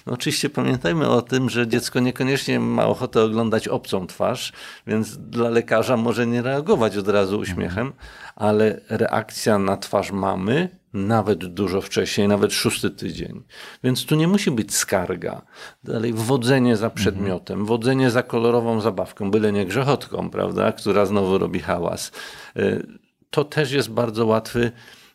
[0.05, 4.53] No oczywiście pamiętajmy o tym, że dziecko niekoniecznie ma ochotę oglądać obcą twarz,
[4.87, 7.93] więc dla lekarza może nie reagować od razu uśmiechem,
[8.35, 13.43] ale reakcja na twarz mamy nawet dużo wcześniej, nawet szósty tydzień.
[13.83, 15.41] Więc tu nie musi być skarga.
[15.83, 17.65] Dalej wodzenie za przedmiotem, mhm.
[17.65, 22.11] wodzenie za kolorową zabawką, byle nie grzechotką, prawda, która znowu robi hałas.
[22.57, 22.87] Y,
[23.29, 24.71] to też jest bardzo łatwy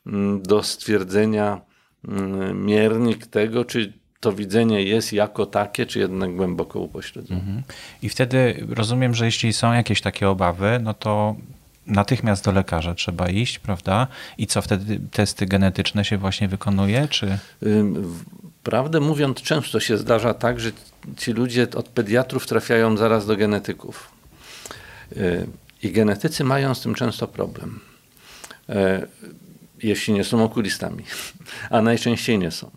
[0.06, 1.60] mm, do stwierdzenia
[2.08, 7.40] mm, miernik tego, czy to widzenie jest jako takie, czy jednak głęboko upośledzone.
[7.40, 7.62] Mhm.
[8.02, 11.36] I wtedy rozumiem, że jeśli są jakieś takie obawy, no to
[11.86, 14.06] natychmiast do lekarza trzeba iść, prawda?
[14.38, 17.38] I co wtedy testy genetyczne się właśnie wykonuje, czy?
[18.62, 20.70] Prawdę mówiąc, często się zdarza tak, że
[21.16, 24.10] ci ludzie od pediatrów trafiają zaraz do genetyków.
[25.82, 27.80] I genetycy mają z tym często problem.
[28.70, 29.06] Y,
[29.82, 31.04] jeśli nie są okulistami,
[31.70, 32.70] a najczęściej nie są.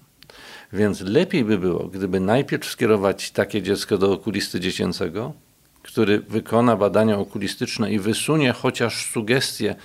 [0.74, 5.34] Więc lepiej by było, gdyby najpierw skierować takie dziecko do okulisty dziecięcego,
[5.84, 9.76] który wykona badania okulistyczne i wysunie chociaż sugestie,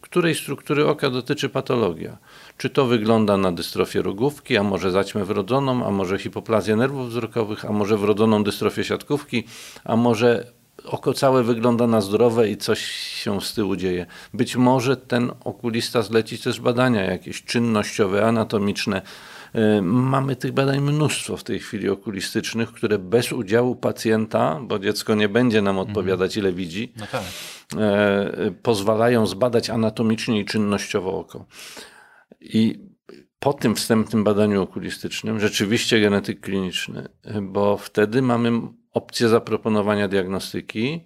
[0.00, 2.16] której struktury oka dotyczy patologia.
[2.58, 7.64] Czy to wygląda na dystrofię rogówki, a może zaćmę wrodzoną, a może hipoplazję nerwów wzrokowych,
[7.64, 9.44] a może wrodzoną dystrofię siatkówki,
[9.84, 10.46] a może
[10.84, 12.84] oko całe wygląda na zdrowe i coś
[13.22, 14.06] się z tyłu dzieje.
[14.34, 19.02] Być może ten okulista zleci też badania jakieś czynnościowe, anatomiczne,
[19.82, 25.28] mamy tych badań mnóstwo w tej chwili okulistycznych, które bez udziału pacjenta, bo dziecko nie
[25.28, 25.88] będzie nam mhm.
[25.88, 27.22] odpowiadać, ile widzi, no tak.
[27.76, 31.46] E, pozwalają zbadać anatomicznie i czynnościowo oko.
[32.40, 32.78] I
[33.38, 37.08] po tym wstępnym badaniu okulistycznym rzeczywiście genetyk kliniczny,
[37.42, 38.60] bo wtedy mamy
[38.92, 41.00] opcję zaproponowania diagnostyki.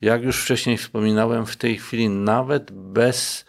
[0.00, 3.44] Jak już wcześniej wspominałem, w tej chwili nawet bez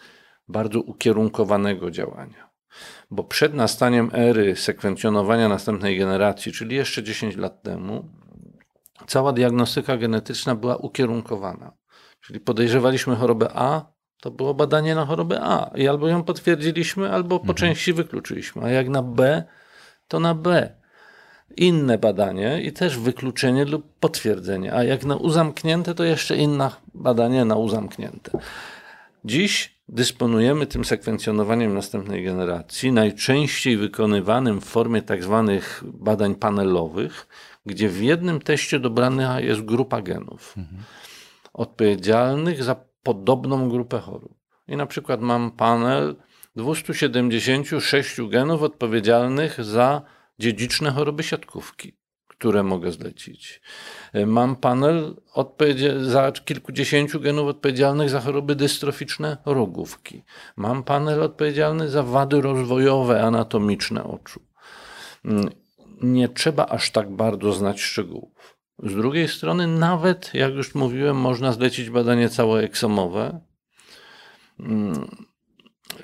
[0.48, 2.51] bardzo ukierunkowanego działania
[3.12, 8.08] bo przed nastaniem ery sekwencjonowania następnej generacji, czyli jeszcze 10 lat temu,
[9.06, 11.72] cała diagnostyka genetyczna była ukierunkowana.
[12.20, 13.86] Czyli podejrzewaliśmy chorobę A,
[14.20, 17.56] to było badanie na chorobę A i albo ją potwierdziliśmy, albo po mhm.
[17.56, 18.62] części wykluczyliśmy.
[18.62, 19.44] A jak na B,
[20.08, 20.74] to na B.
[21.56, 24.74] Inne badanie i też wykluczenie lub potwierdzenie.
[24.74, 28.30] A jak na uzamknięte, to jeszcze inne badanie na uzamknięte.
[29.24, 37.26] Dziś dysponujemy tym sekwencjonowaniem następnej generacji, najczęściej wykonywanym w formie tak zwanych badań panelowych,
[37.66, 40.82] gdzie w jednym teście dobrana jest grupa genów mhm.
[41.52, 44.34] odpowiedzialnych za podobną grupę chorób.
[44.68, 46.16] I na przykład mam panel
[46.56, 50.02] 276 genów odpowiedzialnych za
[50.38, 52.01] dziedziczne choroby siatkówki
[52.42, 53.60] które mogę zlecić.
[54.26, 55.16] Mam panel
[56.00, 60.22] za kilkudziesięciu genów odpowiedzialnych za choroby dystroficzne rogówki.
[60.56, 64.40] Mam panel odpowiedzialny za wady rozwojowe, anatomiczne oczu.
[65.24, 65.50] Mm,
[66.02, 68.58] nie trzeba aż tak bardzo znać szczegółów.
[68.78, 73.40] Z drugiej strony, nawet jak już mówiłem, można zlecić badanie całoeksomowe.
[74.60, 75.06] Mm,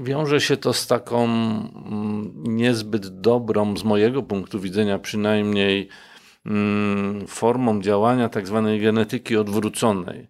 [0.00, 5.88] wiąże się to z taką mm, niezbyt dobrą, z mojego punktu widzenia przynajmniej,
[7.26, 10.26] formą działania tak zwanej genetyki odwróconej.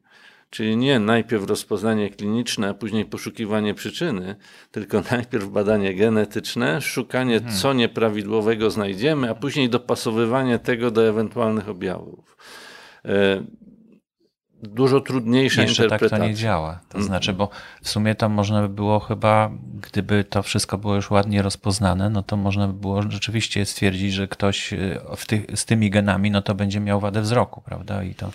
[0.51, 4.37] Czyli nie najpierw rozpoznanie kliniczne, a później poszukiwanie przyczyny,
[4.71, 7.57] tylko najpierw badanie genetyczne, szukanie, hmm.
[7.57, 12.37] co nieprawidłowego znajdziemy, a później dopasowywanie tego do ewentualnych objawów.
[14.63, 16.19] Dużo trudniejsza Jeszcze interpretacja.
[16.19, 16.81] tak to nie działa.
[16.89, 17.49] To znaczy, bo
[17.83, 19.51] w sumie tam można by było chyba,
[19.81, 24.29] gdyby to wszystko było już ładnie rozpoznane, no to można by było rzeczywiście stwierdzić, że
[24.29, 28.03] ktoś e, tych, z tymi genami, no to będzie miał wadę wzroku, prawda?
[28.03, 28.31] I to,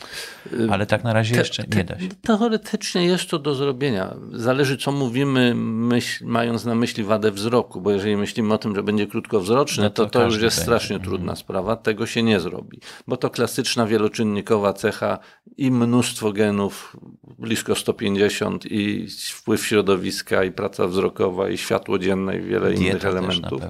[0.54, 2.08] y, ale tak na razie te, jeszcze nie da się.
[2.22, 4.16] Teoretycznie jest to do zrobienia.
[4.32, 8.84] Zależy, co mówimy, myśl, mając na myśli wadę wzroku, bo jeżeli myślimy o tym, że
[8.84, 10.62] będzie krótkowzroczny, no to, to, to już jest będzie.
[10.62, 11.10] strasznie mhm.
[11.10, 11.76] trudna sprawa.
[11.76, 15.20] Tego się nie zrobi, bo to klasyczna wieloczynnikowa cecha
[15.58, 16.98] i mnóstwo mnóstwo genów,
[17.40, 23.06] blisko 150 i wpływ środowiska, i praca wzrokowa, i światło dzienne, i wiele Dieta innych
[23.06, 23.62] elementów.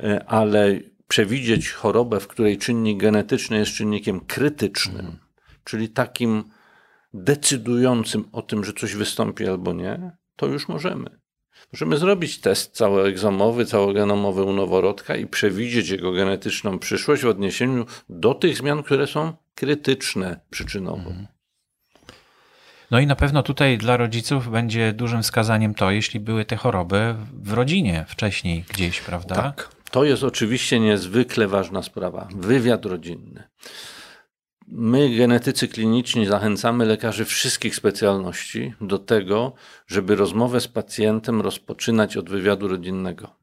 [0.00, 5.18] E, ale przewidzieć chorobę, w której czynnik genetyczny jest czynnikiem krytycznym, mhm.
[5.64, 6.44] czyli takim
[7.14, 11.10] decydującym o tym, że coś wystąpi albo nie, to już możemy.
[11.72, 18.34] Możemy zrobić test całoegzomowy, całogenomowy u noworodka i przewidzieć jego genetyczną przyszłość w odniesieniu do
[18.34, 21.10] tych zmian, które są krytyczne przyczynowo.
[21.10, 21.26] Mhm.
[22.92, 27.14] No i na pewno tutaj dla rodziców będzie dużym wskazaniem to, jeśli były te choroby
[27.32, 29.34] w rodzinie wcześniej gdzieś, prawda?
[29.34, 29.68] Tak.
[29.90, 32.28] To jest oczywiście niezwykle ważna sprawa.
[32.36, 33.42] Wywiad rodzinny.
[34.66, 39.52] My, genetycy kliniczni, zachęcamy lekarzy wszystkich specjalności do tego,
[39.86, 43.41] żeby rozmowę z pacjentem rozpoczynać od wywiadu rodzinnego.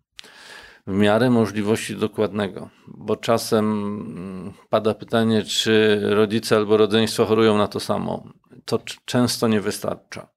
[0.90, 7.68] W miarę możliwości dokładnego, bo czasem mm, pada pytanie, czy rodzice albo rodzeństwo chorują na
[7.68, 8.24] to samo
[8.66, 10.28] to często nie wystarcza.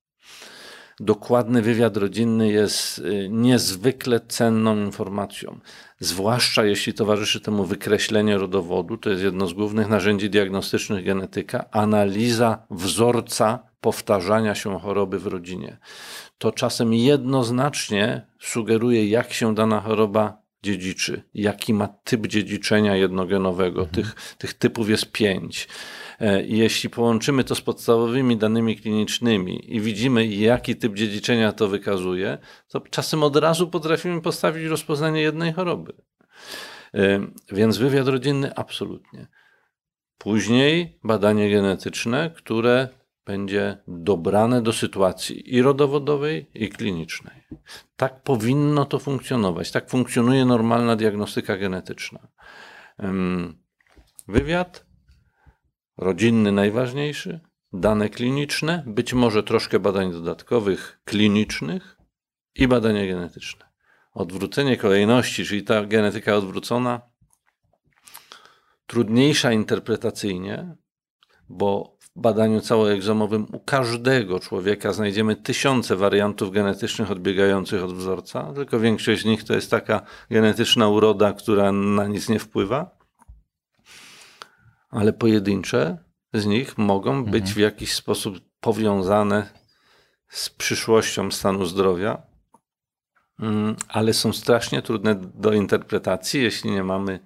[1.01, 5.61] Dokładny wywiad rodzinny jest y, niezwykle cenną informacją,
[6.01, 12.67] zwłaszcza jeśli towarzyszy temu wykreślenie rodowodu, to jest jedno z głównych narzędzi diagnostycznych genetyka, analiza
[12.71, 15.79] wzorca powtarzania się choroby w rodzinie.
[16.39, 23.81] To czasem jednoznacznie sugeruje, jak się dana choroba dziedziczy, jaki ma typ dziedziczenia jednogenowego.
[23.81, 23.95] Mhm.
[23.95, 25.69] Tych, tych typów jest pięć.
[26.21, 32.39] E, jeśli połączymy to z podstawowymi danymi klinicznymi i widzimy, jaki typ dziedziczenia to wykazuje,
[32.69, 35.93] to czasem od razu potrafimy postawić rozpoznanie jednej choroby.
[36.95, 39.27] E, więc wywiad rodzinny absolutnie.
[40.19, 42.89] Później badanie genetyczne, które
[43.27, 47.43] będzie dobrane do sytuacji i rodowodowej, i klinicznej.
[47.97, 49.71] Tak powinno to funkcjonować.
[49.71, 52.29] Tak funkcjonuje normalna diagnostyka genetyczna.
[54.29, 54.87] Wywiad
[55.97, 57.41] rodzinny najważniejszy,
[57.73, 61.99] dane kliniczne, być może troszkę badań dodatkowych klinicznych
[62.55, 63.73] i badania genetyczne.
[64.13, 67.01] Odwrócenie kolejności, czyli ta genetyka odwrócona,
[68.87, 70.77] trudniejsza interpretacyjnie,
[71.49, 79.23] bo badaniu całoegzomowym u każdego człowieka znajdziemy tysiące wariantów genetycznych odbiegających od wzorca, tylko większość
[79.23, 82.99] z nich to jest taka genetyczna uroda, która na nic nie wpływa.
[84.91, 85.99] Ale pojedyncze
[86.35, 87.31] z nich mogą mhm.
[87.31, 89.63] być w jakiś sposób powiązane
[90.29, 92.23] z przyszłością stanu zdrowia,
[93.41, 97.21] mm, ale są strasznie trudne do interpretacji, jeśli nie mamy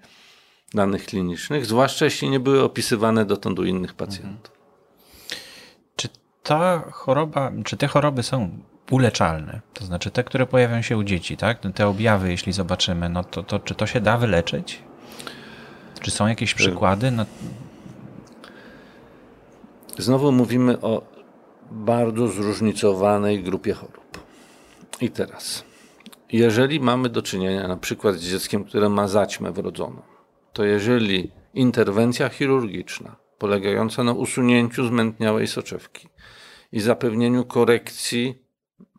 [0.75, 4.56] danych klinicznych, zwłaszcza jeśli nie były opisywane dotąd u innych pacjentów.
[6.47, 8.59] Ta choroba, czy te choroby są
[8.91, 9.61] uleczalne?
[9.75, 11.59] To znaczy te, które pojawiają się u dzieci, tak?
[11.75, 14.83] Te objawy, jeśli zobaczymy, no to, to czy to się da wyleczyć?
[16.01, 17.11] Czy są jakieś przykłady?
[17.11, 17.27] No...
[19.99, 21.03] Znowu mówimy o
[21.71, 24.19] bardzo zróżnicowanej grupie chorób.
[25.01, 25.65] I teraz,
[26.33, 30.03] jeżeli mamy do czynienia na przykład z dzieckiem, które ma zaćmę wrodzoną,
[30.53, 36.09] to jeżeli interwencja chirurgiczna polegająca na usunięciu zmętniałej soczewki
[36.73, 38.47] i zapewnieniu korekcji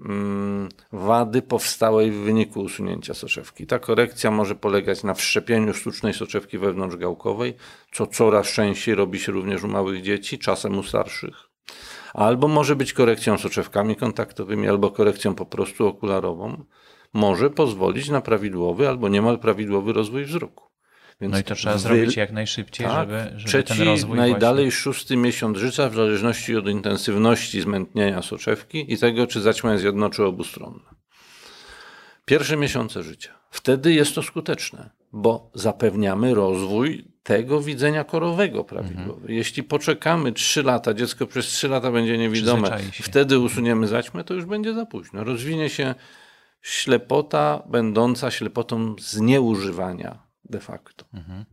[0.05, 3.67] mm, wady powstałej w wyniku usunięcia soczewki.
[3.67, 7.55] Ta korekcja może polegać na wszczepieniu sztucznej soczewki wewnątrzgałkowej,
[7.93, 11.49] co coraz częściej robi się również u małych dzieci, czasem u starszych.
[12.13, 16.63] Albo może być korekcją soczewkami kontaktowymi, albo korekcją po prostu okularową.
[17.13, 20.66] Może pozwolić na prawidłowy albo niemal prawidłowy rozwój wzroku.
[21.21, 21.79] Więc no i to trzeba wy...
[21.79, 24.81] zrobić jak najszybciej, tak, żeby, żeby trzeci, ten rozwój najdalej właśnie...
[24.81, 30.09] szósty miesiąc życia w zależności od intensywności zmętnienia soczewki i tego, czy zaćma jest jedno,
[30.09, 30.97] czy obustronne.
[32.25, 33.39] Pierwsze miesiące życia.
[33.49, 39.21] Wtedy jest to skuteczne, bo zapewniamy rozwój tego widzenia korowego prawidłowy.
[39.21, 39.33] Mhm.
[39.33, 44.45] Jeśli poczekamy 3 lata, dziecko przez 3 lata będzie niewidome, wtedy usuniemy zaćmę, to już
[44.45, 45.23] będzie za późno.
[45.23, 45.95] Rozwinie się
[46.61, 51.05] ślepota będąca ślepotą z nieużywania de facto.
[51.13, 51.45] Mhm.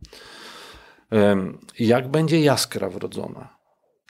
[1.79, 3.55] Jak będzie jaskra wrodzona,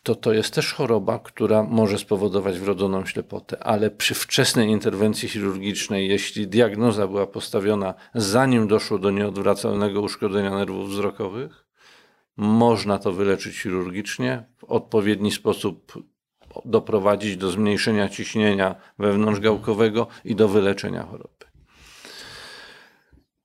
[0.04, 6.10] to to jest też choroba, która może spowodować wrodzoną ślepotę, ale przy wczesnej interwencji chirurgicznej,
[6.10, 11.66] jeśli diagnoza była postawiona zanim doszło do nieodwracalnego uszkodzenia nerwów wzrokowych,
[12.38, 15.94] można to wyleczyć chirurgicznie, w odpowiedni sposób
[16.66, 21.55] doprowadzić do zmniejszenia ciśnienia wewnątrzgałkowego i do wyleczenia choroby.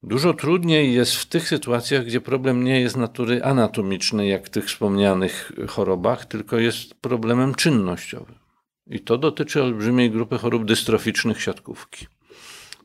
[0.03, 4.65] Dużo trudniej jest w tych sytuacjach, gdzie problem nie jest natury anatomicznej, jak w tych
[4.65, 8.39] wspomnianych chorobach, tylko jest problemem czynnościowym.
[8.87, 12.07] I to dotyczy olbrzymiej grupy chorób dystroficznych siatkówki.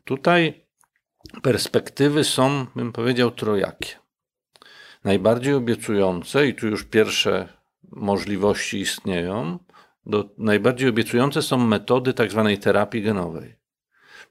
[0.03, 0.65] Tutaj
[1.41, 3.95] perspektywy są, bym powiedział, trojakie.
[5.03, 7.49] Najbardziej obiecujące, i tu już pierwsze
[7.91, 9.59] możliwości istnieją,
[10.05, 12.49] do, najbardziej obiecujące są metody tzw.
[12.53, 13.54] Tak terapii genowej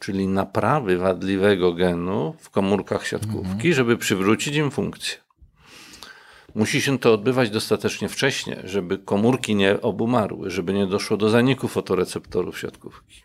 [0.04, 3.74] czyli naprawy wadliwego genu w komórkach siatkówki, mhm.
[3.74, 5.18] żeby przywrócić im funkcję.
[6.54, 11.68] Musi się to odbywać dostatecznie wcześnie, żeby komórki nie obumarły, żeby nie doszło do zaniku
[11.68, 13.22] fotoreceptorów siatkówki.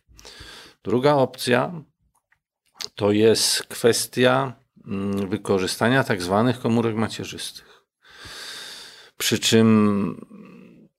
[0.83, 1.83] Druga opcja
[2.95, 4.53] to jest kwestia
[4.87, 7.83] mm, wykorzystania tak zwanych komórek macierzystych.
[9.17, 10.25] Przy czym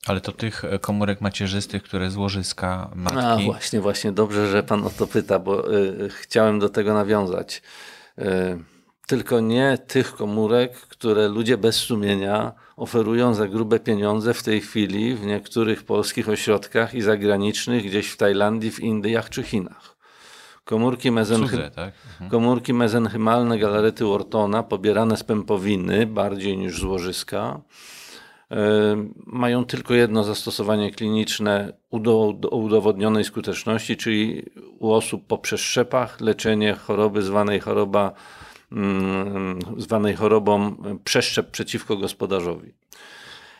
[0.07, 3.19] ale to tych e, komórek macierzystych, które z łożyska matki...
[3.19, 7.63] A właśnie, właśnie, dobrze, że pan o to pyta, bo y, chciałem do tego nawiązać.
[8.19, 8.23] Y,
[9.07, 15.15] tylko nie tych komórek, które ludzie bez sumienia oferują za grube pieniądze w tej chwili
[15.15, 19.97] w niektórych polskich ośrodkach i zagranicznych, gdzieś w Tajlandii, w Indiach czy Chinach.
[20.65, 21.57] Komórki, mezenchy...
[21.57, 21.95] Cudze, tak?
[22.13, 22.31] mhm.
[22.31, 27.61] komórki mezenchymalne galarety Ortona, pobierane z pępowiny bardziej niż z łożyska,
[29.27, 31.73] mają tylko jedno zastosowanie kliniczne
[32.51, 34.43] o udowodnionej skuteczności, czyli
[34.79, 38.13] u osób po przeszczepach leczenie choroby zwanej choroba
[38.73, 42.73] mm, zwanej chorobą przeszczep przeciwko gospodarzowi.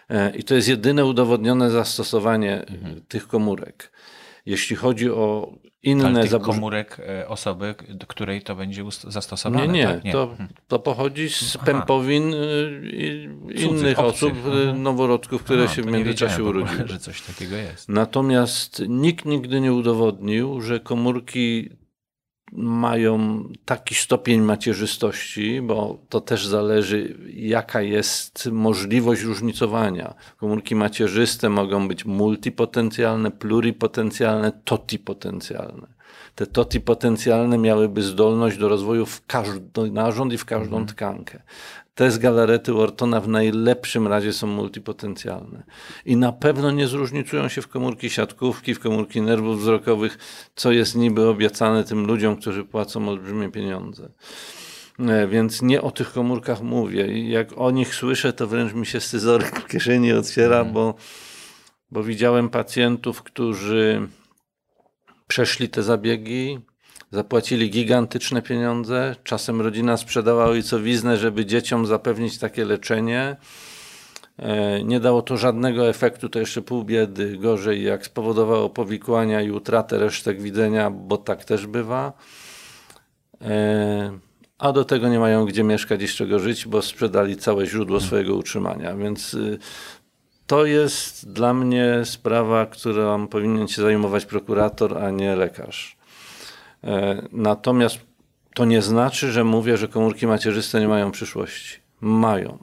[0.09, 3.01] E, I to jest jedyne udowodnione zastosowanie mhm.
[3.09, 3.93] tych komórek.
[4.47, 6.39] Jeśli chodzi o inne zaburzenia.
[6.45, 7.75] komórek e, osoby,
[8.09, 9.69] której to będzie zastosowane.
[9.69, 10.05] Nie, nie, tak?
[10.05, 10.13] nie.
[10.13, 10.37] To,
[10.69, 11.67] to pochodzi z Aha.
[11.67, 12.35] pępowin
[12.83, 14.83] i innych osób, y, mhm.
[14.83, 16.89] noworodków, które Aha, się w międzyczasie urodziły.
[16.89, 17.89] że coś takiego jest.
[17.89, 21.71] Natomiast nikt nigdy nie udowodnił, że komórki
[22.53, 30.15] mają taki stopień macierzystości, bo to też zależy, jaka jest możliwość różnicowania.
[30.37, 36.01] Komórki macierzyste mogą być multipotencjalne, pluripotencjalne, totipotencjalne.
[36.35, 41.43] Te totipotencjalne miałyby zdolność do rozwoju w każdy narząd i w każdą tkankę.
[41.95, 45.63] Te z galarety Ortona w najlepszym razie są multipotencjalne.
[46.05, 50.19] I na pewno nie zróżnicują się w komórki siatkówki, w komórki nerwów wzrokowych,
[50.55, 54.09] co jest niby obiecane tym ludziom, którzy płacą olbrzymie pieniądze.
[54.99, 57.07] E, Więc nie o tych komórkach mówię.
[57.07, 60.95] I jak o nich słyszę, to wręcz mi się scyzoryk w kieszeni otwiera, bo,
[61.91, 64.09] bo widziałem pacjentów, którzy
[65.27, 66.59] przeszli te zabiegi,
[67.11, 69.17] zapłacili gigantyczne pieniądze.
[69.25, 73.37] Czasem rodzina sprzedała ojcowiznę, żeby dzieciom zapewnić takie leczenie.
[74.39, 77.37] E, Nie dało to żadnego efektu, to jeszcze pół biedy.
[77.37, 82.13] Gorzej, jak spowodowało powikłania i utratę resztek widzenia, bo tak też bywa.
[83.43, 84.19] E,
[84.59, 88.01] A do tego nie mają gdzie mieszkać i z czego żyć, bo sprzedali całe źródło
[88.01, 88.97] swojego utrzymania.
[88.97, 89.59] Więc y,
[90.47, 96.00] to jest dla mnie sprawa, którą powinien się zajmować prokurator, a nie lekarz.
[96.85, 97.99] E, Natomiast
[98.55, 101.77] to nie znaczy, że mówię, że komórki macierzyste nie mają przyszłości.
[102.01, 102.59] Mają.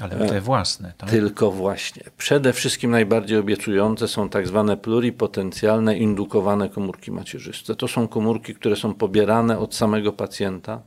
[0.00, 1.10] Ale te własne, tak?
[1.10, 2.02] Tylko właśnie.
[2.16, 7.74] Przede wszystkim najbardziej obiecujące są tak zwane pluripotencjalne indukowane komórki macierzyste.
[7.76, 10.80] To są komórki, które są pobierane od samego pacjenta.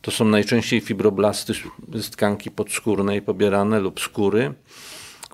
[0.00, 1.52] To są najczęściej fibroblasty
[1.94, 4.54] z tkanki podskórnej pobierane lub skóry,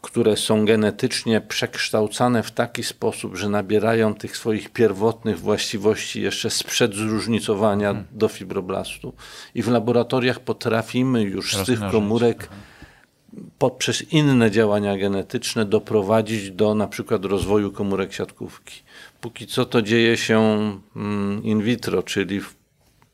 [0.02, 6.94] które są genetycznie przekształcane w taki sposób, że nabierają tych swoich pierwotnych właściwości jeszcze sprzed
[6.94, 9.12] zróżnicowania do fibroblastu.
[9.54, 12.48] I w laboratoriach potrafimy już z tych komórek
[13.58, 18.82] poprzez inne działania genetyczne doprowadzić do na przykład rozwoju komórek siatkówki.
[19.20, 20.40] Póki co to dzieje się
[20.96, 22.54] mm, in vitro, czyli w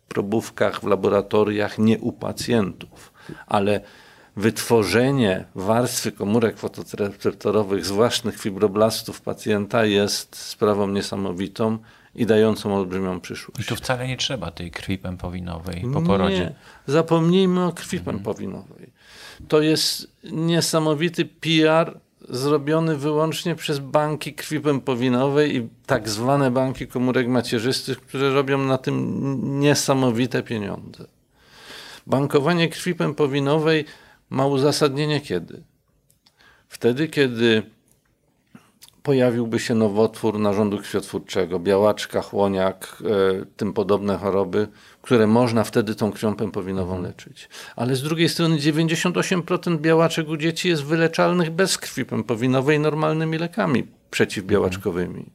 [0.09, 3.12] probówkach, w laboratoriach, nie u pacjentów,
[3.47, 3.80] ale
[4.37, 11.78] wytworzenie warstwy komórek fotoreceptorowych z własnych fibroblastów pacjenta jest sprawą niesamowitą
[12.14, 13.68] i dającą olbrzymią I przyszłość.
[13.68, 16.39] tu wcale nie trzeba tej krwi pępowinowej po porodzie.
[16.39, 16.55] Nie,
[16.87, 18.91] zapomnijmy o krwi pępowinowej.
[19.49, 27.28] To jest niesamowity PR zrobiony wyłącznie przez banki krwi pępowinowej i tak zwane banki komórek
[27.28, 31.05] macierzystych, które robią na tym niesamowite pieniądze.
[32.07, 33.84] Bankowanie krwi pępowinowej
[34.31, 35.62] ma uzasadnienie kiedy?
[36.68, 37.62] Wtedy, kiedy
[39.07, 43.03] pojawiłby się nowotwór narządu krwiotwórczego, białaczka, chłoniak,
[43.43, 44.68] e, tym podobne choroby,
[45.03, 47.49] które można wtedy tą krwią pępowinową leczyć.
[47.77, 53.87] Ale z drugiej strony 98% białaczek u dzieci jest wyleczalnych bez krwi pępowinowej normalnymi lekami
[54.11, 55.31] przeciwbiałaczkowymi.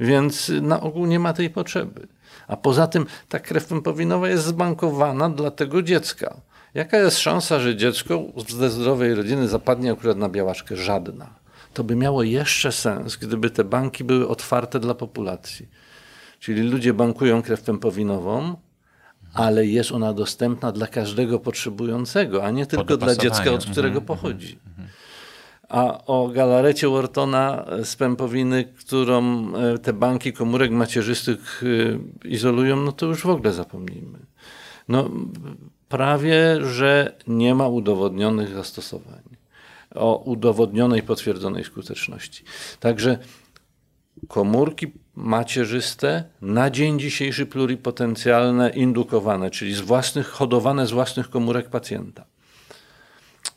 [0.00, 2.08] Więc na ogół nie ma tej potrzeby.
[2.48, 6.40] A poza tym ta krew pępowinowa jest zbankowana dla tego dziecka.
[6.74, 10.76] Jaka jest szansa, że dziecko ze zdrowej rodziny zapadnie akurat na białaczkę?
[10.76, 11.34] Żadna.
[11.74, 15.68] To by miało jeszcze sens, gdyby te banki były otwarte dla populacji.
[16.40, 18.56] Czyli ludzie bankują krew pępowinową,
[19.34, 24.58] ale jest ona dostępna dla każdego potrzebującego, a nie tylko dla dziecka, od którego pochodzi.
[25.68, 31.62] A o galarecie Whartona z pępowiny, którą e, te banki komórek macierzystych
[32.24, 34.18] e, izolują, no to już w ogóle zapomnijmy.
[34.88, 35.10] No,
[35.88, 39.38] prawie, że nie ma udowodnionych zastosowań
[39.94, 42.44] o udowodnionej, potwierdzonej skuteczności.
[42.80, 43.18] Także
[44.28, 52.24] komórki macierzyste na dzień dzisiejszy pluripotencjalne, indukowane, czyli z własnych, hodowane z własnych komórek pacjenta.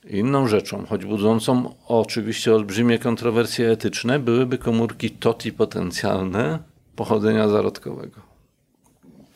[0.10, 6.60] Inną rzeczą, choć budzącą oczywiście olbrzymie kontrowersje etyczne, byłyby komórki totipotencjalne
[6.96, 8.31] pochodzenia zarodkowego.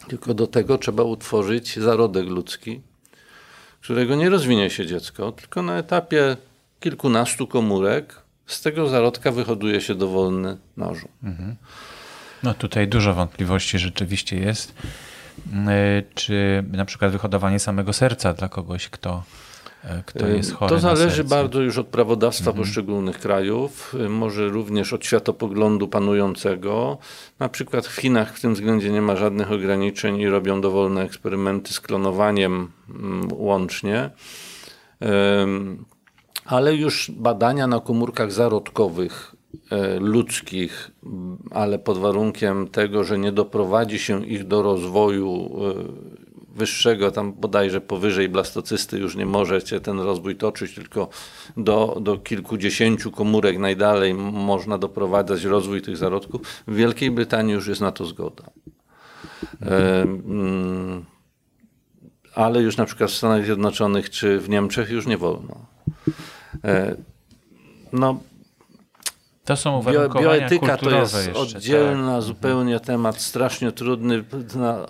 [0.08, 2.82] Tylko do tego trzeba utworzyć zarodek ludzki,
[3.82, 6.38] którego nie rozwinie się dziecko, tylko na etapie
[6.80, 11.12] kilkunastu komórek z tego zarodka wyhoduje się dowolny narząd.
[12.44, 14.74] No tutaj dużo wątpliwości rzeczywiście jest.
[15.68, 19.24] E, Czy na przykład wyhodowanie samego serca dla kogoś, kto,
[20.06, 25.06] kto jest chory To zależy bardzo już od prawodawstwa poszczególnych krajów, y, może również od
[25.06, 26.98] światopoglądu panującego.
[27.40, 31.74] Na przykład w Chinach w tym względzie nie ma żadnych ograniczeń i robią dowolne eksperymenty
[31.74, 34.10] z klonowaniem mm, łącznie.
[36.46, 39.36] Ale już badania na komórkach zarodkowych
[39.72, 40.92] e, ludzkich,
[41.52, 45.50] ale pod warunkiem tego, że nie doprowadzi się ich do rozwoju
[46.56, 51.10] wyższego, tam bodajże powyżej blastocysty już nie możecie ten rozwój toczyć, tylko
[51.58, 56.42] do, do kilkudziesięciu komórek najdalej można doprowadzać rozwój tych zarodków.
[56.68, 58.44] W Wielkiej Brytanii już jest na to zgoda.
[59.62, 61.06] E, mm,
[62.36, 65.66] ale już na przykład w Stanach Zjednoczonych czy w Niemczech już nie wolno.
[66.64, 66.96] E,
[67.94, 68.20] no,
[69.46, 69.84] to są
[70.22, 72.24] bioetyka to jest oddzielna tak.
[72.24, 74.24] zupełnie temat, strasznie trudny
[74.56, 74.88] na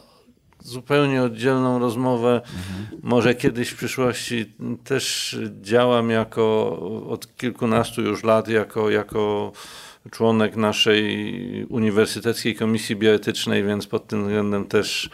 [0.65, 2.41] zupełnie oddzielną rozmowę.
[2.43, 3.01] Mhm.
[3.03, 4.53] Może kiedyś w przyszłości
[4.83, 9.51] też działam jako od kilkunastu już lat jako, jako
[10.11, 15.09] członek naszej Uniwersyteckiej Komisji Bioetycznej, więc pod tym względem też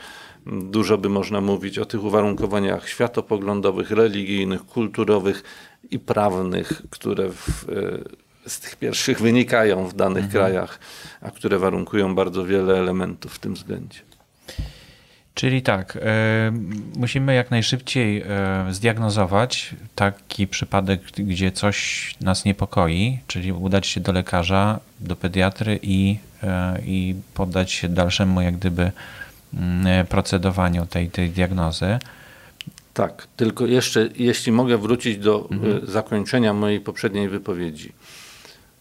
[0.46, 5.44] dużo by można mówić o tych uwarunkowaniach światopoglądowych, religijnych, kulturowych
[5.92, 7.70] i prawnych, które w,
[8.46, 10.32] e, z tych pierwszych wynikają w danych mhm.
[10.32, 10.80] krajach,
[11.22, 14.00] a które warunkują bardzo wiele elementów w tym względzie.
[15.34, 16.52] Czyli tak, e,
[16.96, 18.26] musimy jak najszybciej e,
[18.72, 26.18] zdiagnozować taki przypadek, gdzie coś nas niepokoi, czyli udać się do lekarza, do pediatry i,
[26.44, 28.92] e, i poddać się dalszemu jak gdyby
[29.54, 32.00] mm, procedowaniu tej, tej diagnozy.
[32.94, 35.88] Tak, tylko jeszcze, jeśli mogę wrócić do mhm.
[35.88, 37.92] zakończenia mojej poprzedniej wypowiedzi.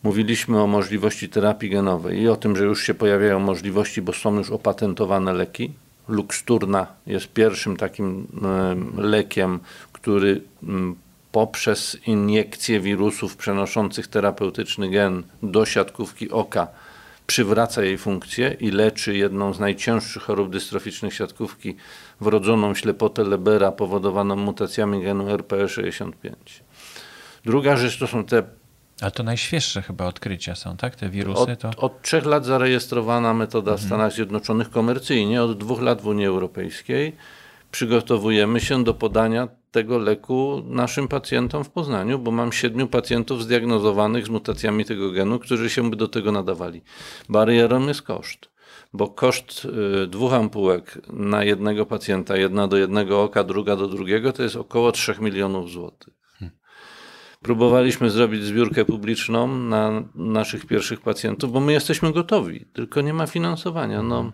[0.03, 4.35] Mówiliśmy o możliwości terapii genowej i o tym, że już się pojawiają możliwości, bo są
[4.35, 5.73] już opatentowane leki
[6.11, 8.27] Luxturna jest pierwszym takim
[8.97, 9.61] lekiem,
[9.93, 10.43] który
[11.33, 16.69] poprzez iniekcję wirusów przenoszących terapeutyczny gen do siatkówki oka
[17.27, 21.77] przywraca jej funkcję i leczy jedną z najcięższych chorób dystroficznych siatkówki,
[22.21, 26.13] wrodzoną ślepotę Lebera powodowaną mutacjami genu RPE65.
[27.45, 28.43] Druga rzecz to są te
[29.01, 30.97] ale to najświeższe chyba odkrycia są, tak?
[30.97, 31.57] Te wirusy?
[31.57, 31.69] To...
[31.69, 33.89] Od, od trzech lat zarejestrowana metoda w mhm.
[33.89, 37.17] Stanach Zjednoczonych komercyjnie, od dwóch lat w Unii Europejskiej.
[37.71, 44.27] Przygotowujemy się do podania tego leku naszym pacjentom w Poznaniu, bo mam siedmiu pacjentów zdiagnozowanych
[44.27, 46.83] z mutacjami tego genu, którzy się by do tego nadawali.
[47.29, 48.51] Barierą jest koszt,
[48.93, 49.65] bo koszt
[50.05, 54.57] y, dwóch ampułek na jednego pacjenta, jedna do jednego oka, druga do drugiego, to jest
[54.57, 56.20] około 3 milionów złotych.
[57.43, 63.27] Próbowaliśmy zrobić zbiórkę publiczną na naszych pierwszych pacjentów, bo my jesteśmy gotowi, tylko nie ma
[63.27, 64.03] finansowania.
[64.03, 64.33] No,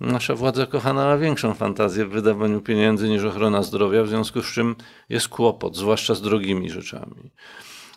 [0.00, 4.52] nasza władza kochana ma większą fantazję w wydawaniu pieniędzy niż ochrona zdrowia, w związku z
[4.52, 4.76] czym
[5.08, 7.32] jest kłopot, zwłaszcza z drogimi rzeczami.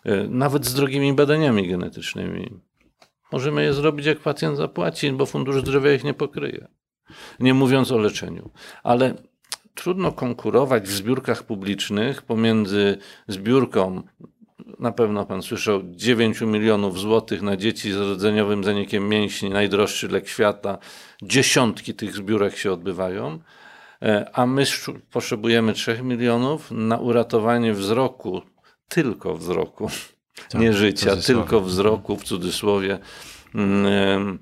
[0.04, 2.60] E, nawet z drogimi badaniami genetycznymi.
[3.32, 6.68] Możemy je zrobić, jak pacjent zapłaci, bo Fundusz Zdrowia ich nie pokryje.
[7.40, 8.50] Nie mówiąc o leczeniu.
[8.84, 9.16] Ale
[9.74, 14.04] trudno konkurować w zbiórkach publicznych pomiędzy zbiórką
[14.80, 20.28] na pewno pan słyszał, 9 milionów złotych na dzieci z rdzeniowym zanikiem mięśni, najdroższy lek
[20.28, 20.78] świata.
[21.22, 23.40] Dziesiątki tych zbiórek się odbywają,
[24.02, 24.64] e, a my
[25.12, 28.42] potrzebujemy 3 milionów na uratowanie wzroku,
[28.90, 29.90] tylko wzroku,
[30.50, 33.00] tak, nie życia, tylko wzroku w cudzysłowie.
[33.56, 34.40] Mm,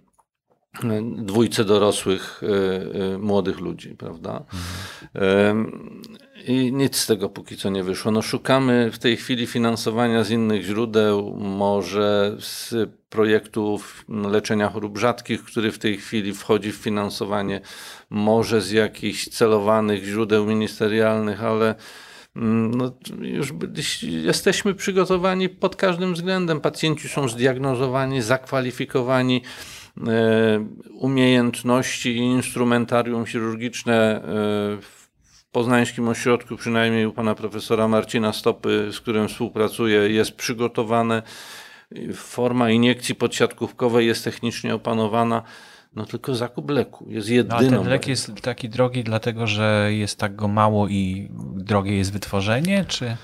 [1.17, 4.43] dwójce dorosłych e, e, młodych ludzi, prawda?
[5.13, 5.95] Mhm.
[6.47, 8.11] I nic z tego póki co nie wyszło.
[8.11, 12.76] No szukamy w tej chwili finansowania z innych źródeł, może z
[13.09, 17.61] projektów leczenia chorób rzadkich, który w tej chwili wchodzi w finansowanie,
[18.09, 21.76] może z jakichś celowanych źródeł ministerialnych, ale
[22.36, 23.53] mm, no, już
[24.01, 26.61] jesteśmy przygotowani pod każdym względem.
[26.61, 29.74] Pacjenci są zdiagnozowani, zakwalifikowani e,
[30.93, 34.21] umiejętności i instrumentarium chirurgiczne
[34.81, 41.23] w e, poznańskim ośrodku, przynajmniej u pana profesora Marcina Stopy, z którym współpracuję, jest przygotowane.
[42.13, 45.43] Forma iniekcji podsiadkówkowej jest technicznie opanowana.
[45.95, 47.61] No tylko zakup leku jest jedyną.
[47.61, 51.97] No, a ten lek jest taki drogi dlatego, że jest tak go mało i drogie
[51.97, 53.17] jest wytworzenie, czy?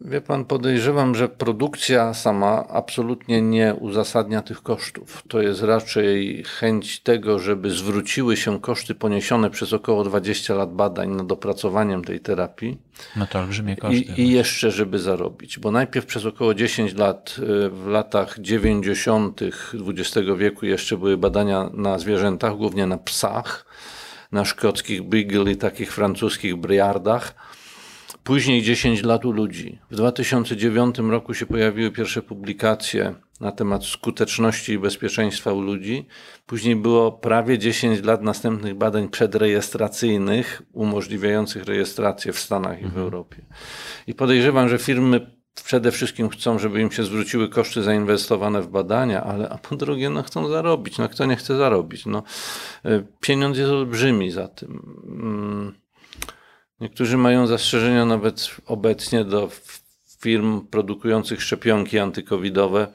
[0.00, 5.22] Wie pan, podejrzewam, że produkcja sama absolutnie nie uzasadnia tych kosztów.
[5.28, 11.10] To jest raczej chęć tego, żeby zwróciły się koszty poniesione przez około 20 lat badań
[11.10, 12.78] nad opracowaniem tej terapii.
[13.16, 13.96] No to olbrzymie koszty.
[13.96, 15.58] I, I, jeszcze, żeby zarobić.
[15.58, 19.40] Bo najpierw przez około 10 lat, y, w latach 90.
[19.88, 23.66] XX wieku jeszcze były badania na zwierzętach, głównie na psach,
[24.32, 27.34] na szkockich beagle i takich francuskich briardach
[28.24, 29.78] Później 10 lat u ludzi.
[29.90, 36.06] W 2009 roku się pojawiły pierwsze publikacje na temat skuteczności i bezpieczeństwa u ludzi.
[36.46, 43.02] Później było prawie 10 lat następnych badań przedrejestracyjnych, umożliwiających rejestrację w Stanach i w mhm.
[43.02, 43.44] Europie.
[44.06, 49.22] I podejrzewam, że firmy przede wszystkim chcą, żeby im się zwróciły koszty zainwestowane w badania,
[49.22, 50.98] ale a po drugie, no chcą zarobić.
[50.98, 52.06] No kto nie chce zarobić?
[52.06, 52.22] No,
[53.20, 55.83] pieniądz jest olbrzymi za tym.
[56.80, 59.50] Niektórzy mają zastrzeżenia nawet obecnie do
[60.20, 62.92] firm produkujących szczepionki antykowidowe,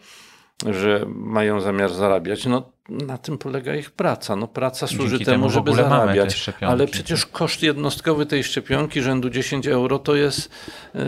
[0.66, 2.46] że mają zamiar zarabiać.
[2.46, 4.36] No, na tym polega ich praca.
[4.36, 6.50] No, praca służy Dzięki temu, żeby zarabiać.
[6.62, 6.94] Ale tak.
[6.94, 10.50] przecież koszt jednostkowy tej szczepionki rzędu 10 euro to jest
[10.96, 11.00] y,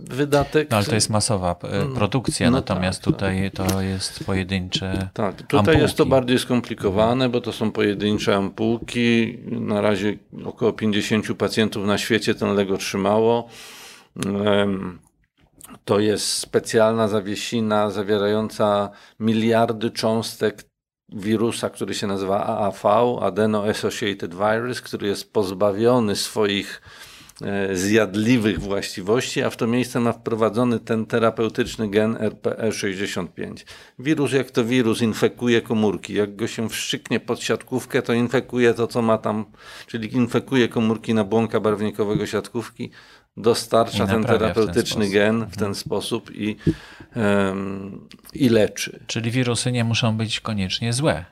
[0.00, 0.70] wydatek.
[0.70, 1.56] No, ale to jest masowa
[1.92, 5.08] y, produkcja, no natomiast tak, tutaj to jest pojedyncze.
[5.14, 5.80] Tak, tutaj ampułki.
[5.80, 9.38] jest to bardziej skomplikowane, bo to są pojedyncze ampułki.
[9.46, 13.48] Na razie około 50 pacjentów na świecie ten lek otrzymało.
[15.86, 20.64] To jest specjalna zawiesina zawierająca miliardy cząstek
[21.08, 22.84] wirusa, który się nazywa AAV,
[23.22, 26.82] Adeno Associated Virus, który jest pozbawiony swoich
[27.42, 33.64] e, zjadliwych właściwości, a w to miejsce ma wprowadzony ten terapeutyczny gen RPE65.
[33.98, 36.14] Wirus jak to wirus infekuje komórki.
[36.14, 39.44] Jak go się wszczyknie pod siatkówkę, to infekuje to, co ma tam,
[39.86, 42.90] czyli infekuje komórki nabłonka barwnikowego siatkówki,
[43.36, 45.58] dostarcza ten naprawia w ten terapeutyczny gen w Mhm.
[45.58, 46.56] ten sposób i,
[47.16, 48.00] em,
[48.34, 49.00] i leczy.
[49.06, 51.24] Czyli wirusy nie muszą być koniecznie złe.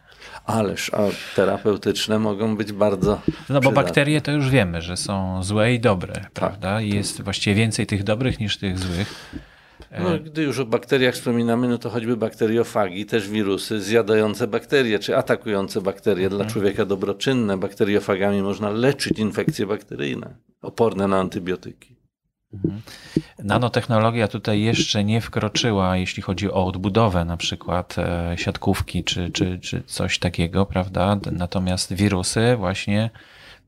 [0.46, 0.98] Ależ, a
[1.36, 3.10] terapeutyczne mogą być bardzo.
[3.10, 3.72] No bo przydatne.
[3.72, 6.80] bakterie to już wiemy, że są złe i dobre, prawda?
[6.80, 9.14] I jest właściwie więcej tych dobrych niż tych złych.
[9.98, 15.16] No, gdy już o bakteriach wspominamy, no to choćby bakteriofagi, też wirusy zjadające bakterie, czy
[15.16, 17.56] atakujące bakterie dla człowieka dobroczynne.
[17.56, 21.93] Bakteriofagami można leczyć infekcje bakteryjne, oporne na antybiotyki.
[23.38, 29.58] Nanotechnologia tutaj jeszcze nie wkroczyła, jeśli chodzi o odbudowę na przykład e, siatkówki czy, czy,
[29.58, 31.16] czy coś takiego, prawda?
[31.32, 33.10] Natomiast wirusy właśnie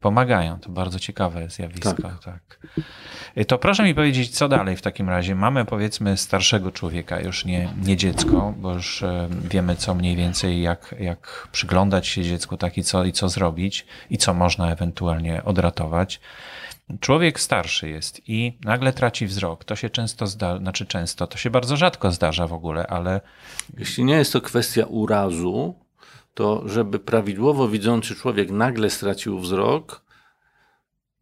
[0.00, 0.58] pomagają.
[0.60, 1.92] To bardzo ciekawe zjawisko.
[2.02, 2.24] Tak.
[2.24, 2.58] tak.
[3.36, 5.34] E, To proszę mi powiedzieć, co dalej w takim razie?
[5.34, 10.62] Mamy powiedzmy starszego człowieka, już nie, nie dziecko, bo już e, wiemy co mniej więcej,
[10.62, 15.44] jak, jak przyglądać się dziecku tak i co, i co zrobić i co można ewentualnie
[15.44, 16.20] odratować.
[17.00, 19.64] Człowiek starszy jest i nagle traci wzrok.
[19.64, 23.20] To się często zdarza, znaczy często, to się bardzo rzadko zdarza w ogóle, ale
[23.78, 25.74] Jeśli nie jest to kwestia urazu,
[26.34, 30.04] to żeby prawidłowo widzący człowiek nagle stracił wzrok,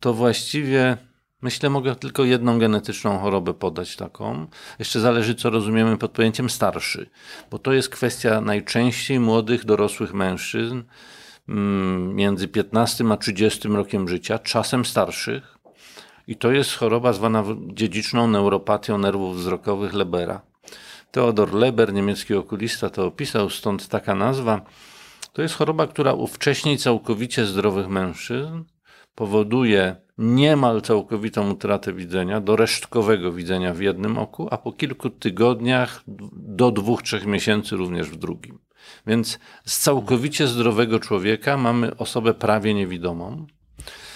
[0.00, 0.96] to właściwie
[1.42, 4.46] myślę, mogę tylko jedną genetyczną chorobę podać taką.
[4.78, 7.10] Jeszcze zależy, co rozumiemy pod pojęciem starszy,
[7.50, 10.82] bo to jest kwestia najczęściej młodych, dorosłych mężczyzn
[11.48, 15.53] mm, między 15 a 30 rokiem życia, czasem starszych.
[16.27, 20.41] I to jest choroba zwana dziedziczną neuropatią nerwów wzrokowych Lebera.
[21.11, 24.61] Theodor Leber, niemiecki okulista, to opisał, stąd taka nazwa.
[25.33, 28.64] To jest choroba, która u wcześniej całkowicie zdrowych mężczyzn
[29.14, 36.03] powoduje niemal całkowitą utratę widzenia, do resztkowego widzenia w jednym oku, a po kilku tygodniach
[36.33, 38.59] do dwóch, trzech miesięcy również w drugim.
[39.07, 43.47] Więc z całkowicie zdrowego człowieka mamy osobę prawie niewidomą.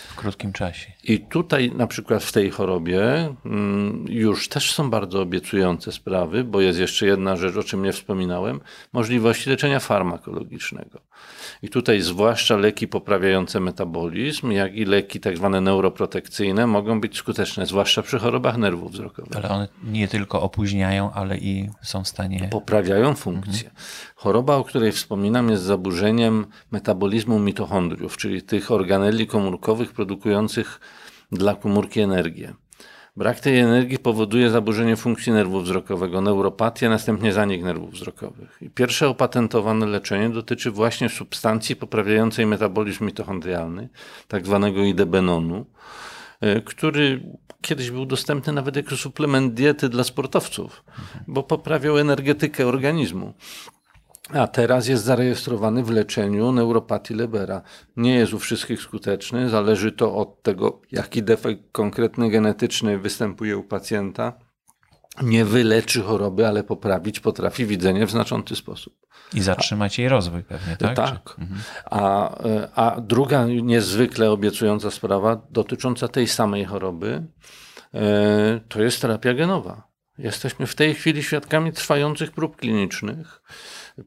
[0.09, 0.93] w krótkim czasie.
[1.09, 6.61] I tutaj na przykład w tej chorobie mm, już też są bardzo obiecujące sprawy, bo
[6.61, 8.61] jest jeszcze jedna rzecz, o czym nie wspominałem,
[8.93, 11.01] możliwości leczenia farmakologicznego.
[11.63, 17.67] I tutaj zwłaszcza leki poprawiające metabolizm, jak i leki tak zwane neuroprotekcyjne mogą być skuteczne,
[17.67, 19.37] zwłaszcza przy chorobach nerwów wzrokowych.
[19.37, 22.49] Ale one nie tylko opóźniają, ale i są w stanie.
[22.51, 23.71] Poprawiają funkcję.
[24.15, 30.81] Choroba, o której wspominam, jest zaburzeniem metabolizmu mitochondriów, czyli tych organeli komórkowych produkujących
[31.33, 32.55] dla komórki energię.
[33.19, 38.59] Brak tej energii powoduje zaburzenie funkcji nerwu wzrokowego, neuropatię, następnie zanik nerwów wzrokowych.
[38.63, 43.89] I pierwsze opatentowane leczenie dotyczy właśnie substancji poprawiającej metabolizm mitochondrialny,
[44.29, 45.67] tak zwanego idebenonu,
[46.45, 47.23] y, który
[47.61, 50.85] kiedyś był dostępny nawet jako suplement diety dla sportowców,
[51.27, 53.35] bo poprawiał energetykę organizmu.
[54.35, 57.63] A teraz jest zarejestrowany w leczeniu neuropatii Lebera.
[57.97, 63.63] Nie jest u wszystkich skuteczny, zależy to od tego, jaki defekt konkretny genetyczny występuje u
[63.63, 64.33] pacjenta.
[65.23, 68.95] Nie wyleczy choroby, ale poprawić potrafi widzenie w znaczący sposób.
[69.35, 70.97] I zatrzymać jej rozwój pewnie, tak?
[70.97, 71.37] Tak.
[71.39, 71.61] Mhm.
[71.85, 77.27] A, e, a druga niezwykle obiecująca sprawa dotycząca tej samej choroby
[77.95, 79.89] e, to jest terapia genowa.
[80.19, 83.43] Jesteśmy w tej chwili świadkami trwających prób klinicznych.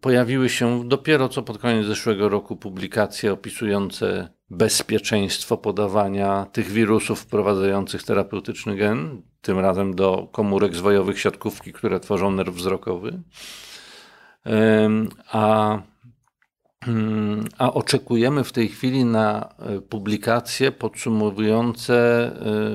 [0.01, 8.03] Pojawiły się dopiero co pod koniec zeszłego roku publikacje opisujące bezpieczeństwo podawania tych wirusów wprowadzających
[8.03, 13.21] terapeutyczny gen, tym razem do komórek zwojowych siatkówki, które tworzą nerw wzrokowy.
[15.31, 15.77] A
[16.87, 21.95] Mm, A oczekujemy w tej chwili na e, publikacje podsumowujące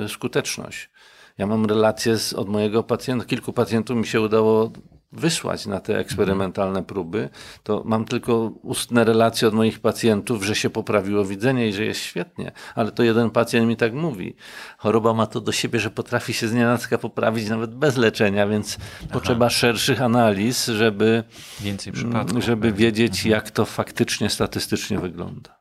[0.04, 0.90] e, skuteczność.
[1.38, 4.72] Ja mam relacje z, od mojego pacjenta, kilku pacjentów mi się udało
[5.12, 7.28] wysłać na te eksperymentalne próby,
[7.62, 12.00] to mam tylko ustne relacje od moich pacjentów, że się poprawiło widzenie i że jest
[12.00, 12.52] świetnie.
[12.74, 14.36] Ale to jeden pacjent mi tak mówi.
[14.78, 18.78] Choroba ma to do siebie, że potrafi się z nienacka poprawić nawet bez leczenia, więc
[18.80, 19.08] Aha.
[19.12, 21.24] potrzeba szerszych analiz, żeby,
[21.60, 23.30] Więcej przypadków, żeby wiedzieć, mhm.
[23.30, 25.56] jak to faktycznie statystycznie wygląda.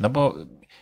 [0.00, 0.34] No bo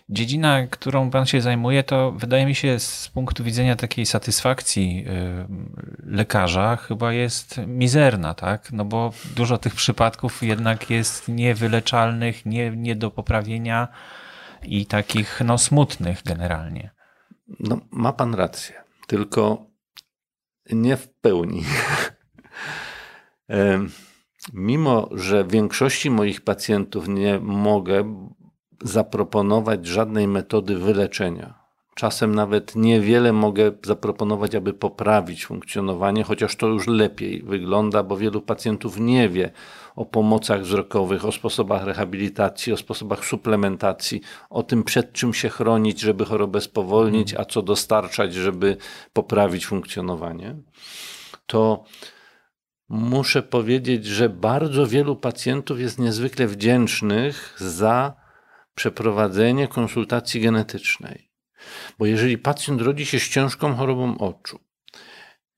[0.08, 5.46] dziedzina, którą pan się zajmuje, to wydaje mi się z punktu widzenia takiej satysfakcji y,
[6.06, 8.72] lekarza chyba jest mizerna, tak?
[8.72, 13.88] No bo dużo tych przypadków jednak jest niewyleczalnych, nie, nie do poprawienia
[14.62, 16.90] i takich no smutnych generalnie.
[17.60, 18.74] No, ma pan rację,
[19.06, 19.66] tylko
[20.72, 21.64] nie w pełni.
[24.52, 28.28] Mimo, że większości moich pacjentów nie mogę,
[28.82, 31.64] zaproponować żadnej metody wyleczenia.
[31.94, 38.40] Czasem nawet niewiele mogę zaproponować, aby poprawić funkcjonowanie, chociaż to już lepiej wygląda, bo wielu
[38.40, 39.50] pacjentów nie wie
[39.96, 44.20] o pomocach wzrokowych, o sposobach rehabilitacji, o sposobach suplementacji,
[44.50, 48.76] o tym przed czym się chronić, żeby chorobę spowolnić, a co dostarczać, żeby
[49.12, 50.56] poprawić funkcjonowanie.
[51.46, 51.84] To
[52.88, 58.23] muszę powiedzieć, że bardzo wielu pacjentów jest niezwykle wdzięcznych za
[58.74, 61.30] przeprowadzenie konsultacji genetycznej.
[61.98, 64.60] Bo jeżeli pacjent rodzi się z ciężką chorobą oczu,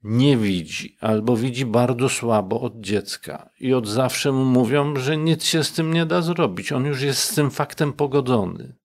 [0.03, 5.45] nie widzi albo widzi bardzo słabo od dziecka i od zawsze mu mówią, że nic
[5.45, 8.77] się z tym nie da zrobić, on już jest z tym faktem pogodzony.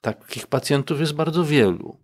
[0.00, 2.00] Takich pacjentów jest bardzo wielu.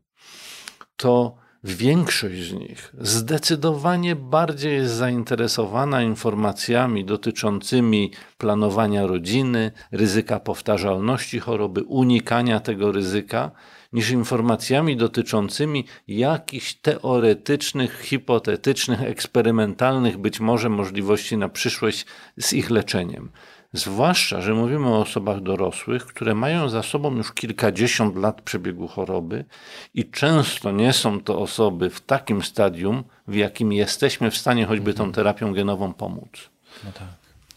[0.97, 1.37] To
[1.67, 12.61] Większość z nich zdecydowanie bardziej jest zainteresowana informacjami dotyczącymi planowania rodziny, ryzyka powtarzalności choroby, unikania
[12.61, 13.51] tego ryzyka,
[13.93, 22.07] niż informacjami dotyczącymi jakichś teoretycznych, hipotetycznych, eksperymentalnych być może możliwości na przyszłość
[22.39, 23.31] z ich leczeniem.
[23.75, 29.45] Zwłaszcza, że mówimy o osobach dorosłych, które mają za sobą już kilkadziesiąt lat przebiegu choroby
[29.95, 34.95] i często nie są to osoby w takim stadium, w jakim jesteśmy w stanie choćby
[34.95, 36.51] tą terapią genową pomóc.
[36.85, 37.09] No tak.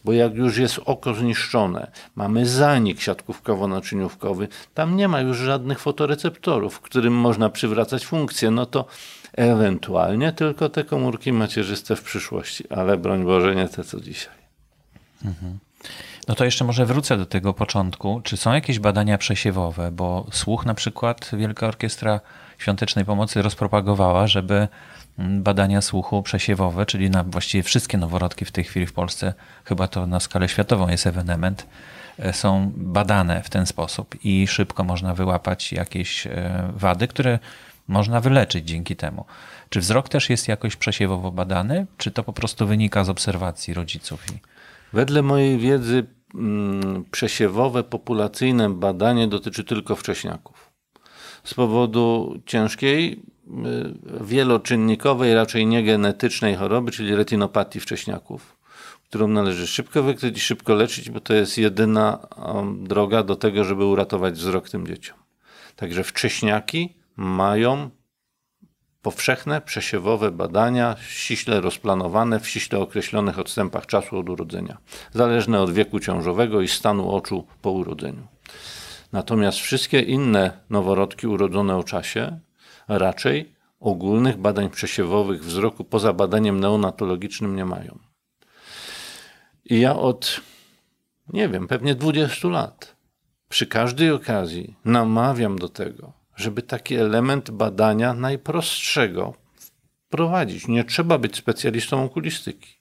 [0.06, 6.80] Bo jak już jest oko zniszczone, mamy zanik siatkówkowo-naczyniówkowy, tam nie ma już żadnych fotoreceptorów,
[6.80, 8.86] którym można przywracać funkcję, no to
[9.34, 14.36] ewentualnie tylko te komórki macierzyste w przyszłości, ale broń Boże nie te co dzisiaj.
[15.26, 15.67] Mhm.
[16.28, 18.22] No to jeszcze może wrócę do tego początku.
[18.24, 19.92] Czy są jakieś badania przesiewowe?
[19.92, 22.20] Bo słuch na przykład Wielka Orkiestra
[22.58, 24.68] Świątecznej Pomocy rozpropagowała, żeby
[25.20, 29.34] mm, badania słuchu przesiewowe, czyli na właściwie wszystkie noworodki w tej chwili w Polsce,
[29.66, 31.68] chyba to na skalę światową jest ewenement,
[32.20, 37.40] e, są badane w ten sposób i szybko można wyłapać jakieś e, wady, które
[37.88, 39.26] można wyleczyć dzięki temu.
[39.70, 44.26] Czy wzrok też jest jakoś przesiewowo badany, czy to po prostu wynika z obserwacji rodziców?
[44.94, 50.72] Wedle mojej wiedzy Mm, przesiewowe, populacyjne badanie dotyczy tylko wcześniaków.
[51.44, 58.58] Z powodu ciężkiej, y, wieloczynnikowej, raczej niegenetycznej choroby, czyli retinopatii wcześniaków,
[59.04, 63.64] którą należy szybko wykryć i szybko leczyć, bo to jest jedyna um, droga do tego,
[63.64, 65.18] żeby uratować wzrok tym dzieciom.
[65.76, 67.90] Także wcześniaki mają
[69.08, 74.78] powszechne, przesiewowe badania, ściśle rozplanowane w ściśle określonych odstępach czasu od urodzenia,
[75.14, 78.28] zależne od wieku ciążowego i stanu oczu po urodzeniu.
[79.12, 82.40] Natomiast wszystkie inne noworodki urodzone o czasie
[82.88, 88.00] raczej ogólnych badań przesiewowych wzroku poza badaniem neonatologicznym nie mają.
[89.66, 90.42] I ja od,
[91.34, 92.96] nie wiem, pewnie 20 lat
[93.50, 99.34] przy każdej okazji namawiam do tego, żeby taki element badania najprostszego
[100.08, 100.68] wprowadzić.
[100.68, 102.77] Nie trzeba być specjalistą okulistyki.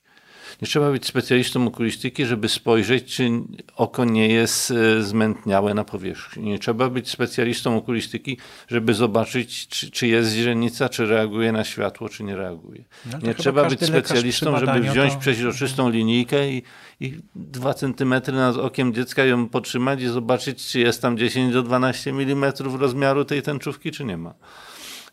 [0.61, 3.29] Nie trzeba być specjalistą okulistyki, żeby spojrzeć, czy
[3.75, 6.43] oko nie jest e, zmętniałe na powierzchni.
[6.43, 8.37] Nie trzeba być specjalistą okulistyki,
[8.67, 12.83] żeby zobaczyć, czy, czy jest źrenica, czy reaguje na światło, czy nie reaguje.
[13.11, 15.19] No nie trzeba być specjalistą, żeby wziąć to...
[15.19, 16.63] przeźroczystą linijkę i,
[16.99, 21.63] i dwa centymetry nad okiem dziecka ją potrzymać i zobaczyć, czy jest tam 10 do
[21.63, 24.33] 12 mm rozmiaru tej tęczówki, czy nie ma.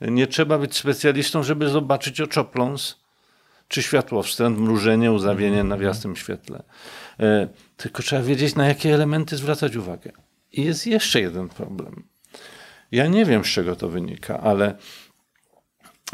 [0.00, 3.03] Nie trzeba być specjalistą, żeby zobaczyć oczopląs,
[3.74, 6.62] czy światło wstręt, mrużenie, uzawienie na jasnym świetle.
[7.20, 10.12] E, tylko trzeba wiedzieć, na jakie elementy zwracać uwagę.
[10.52, 12.04] I jest jeszcze jeden problem.
[12.92, 14.74] Ja nie wiem, z czego to wynika, ale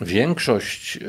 [0.02, 1.00] większość e,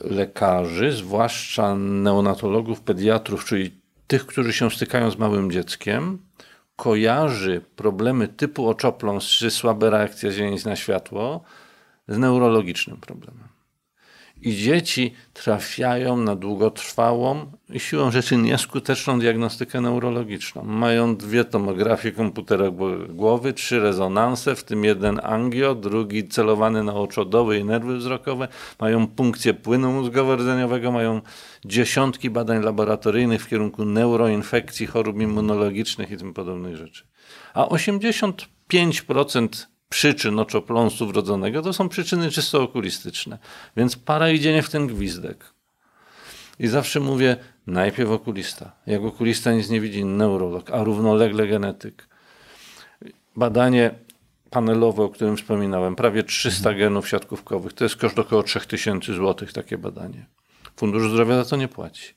[0.00, 6.18] lekarzy, zwłaszcza neonatologów, pediatrów, czyli tych, którzy się stykają z małym dzieckiem,
[6.76, 11.44] kojarzy problemy typu oczopląs czy słabe reakcje źrenic na światło
[12.08, 13.51] z neurologicznym problemem.
[14.44, 20.64] I dzieci trafiają na długotrwałą i siłą rzeczy nieskuteczną diagnostykę neurologiczną.
[20.64, 22.64] Mają dwie tomografie komputera
[23.08, 28.48] głowy, trzy rezonanse, w tym jeden angio, drugi celowany na oczodoły i nerwy wzrokowe.
[28.80, 31.20] Mają punkcję płynu mózgowo-rdzeniowego, mają
[31.64, 37.04] dziesiątki badań laboratoryjnych w kierunku neuroinfekcji, chorób immunologicznych i tym podobnych rzeczy.
[37.54, 43.38] A 85% przyczyn oczopląsu wrodzonego to są przyczyny czysto okulistyczne.
[43.76, 45.44] Więc para idzie nie w ten gwizdek.
[46.58, 47.36] I zawsze mówię,
[47.66, 48.72] najpierw okulista.
[48.86, 52.08] Jak okulista nic nie widzi, neurolog, a równolegle genetyk.
[53.36, 53.94] Badanie
[54.50, 56.78] panelowe, o którym wspominałem, prawie 300 mhm.
[56.78, 60.26] genów siatkówkowych, to jest koszt około 3000 zł takie badanie.
[60.76, 62.14] Fundusz Zdrowia za to nie płaci.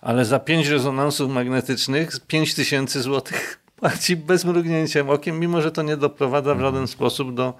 [0.00, 3.38] Ale za 5 rezonansów magnetycznych 5000 zł
[3.80, 6.88] płaci bez mrugnięcia okiem, mimo że to nie doprowadza w żaden mhm.
[6.88, 7.54] sposób do,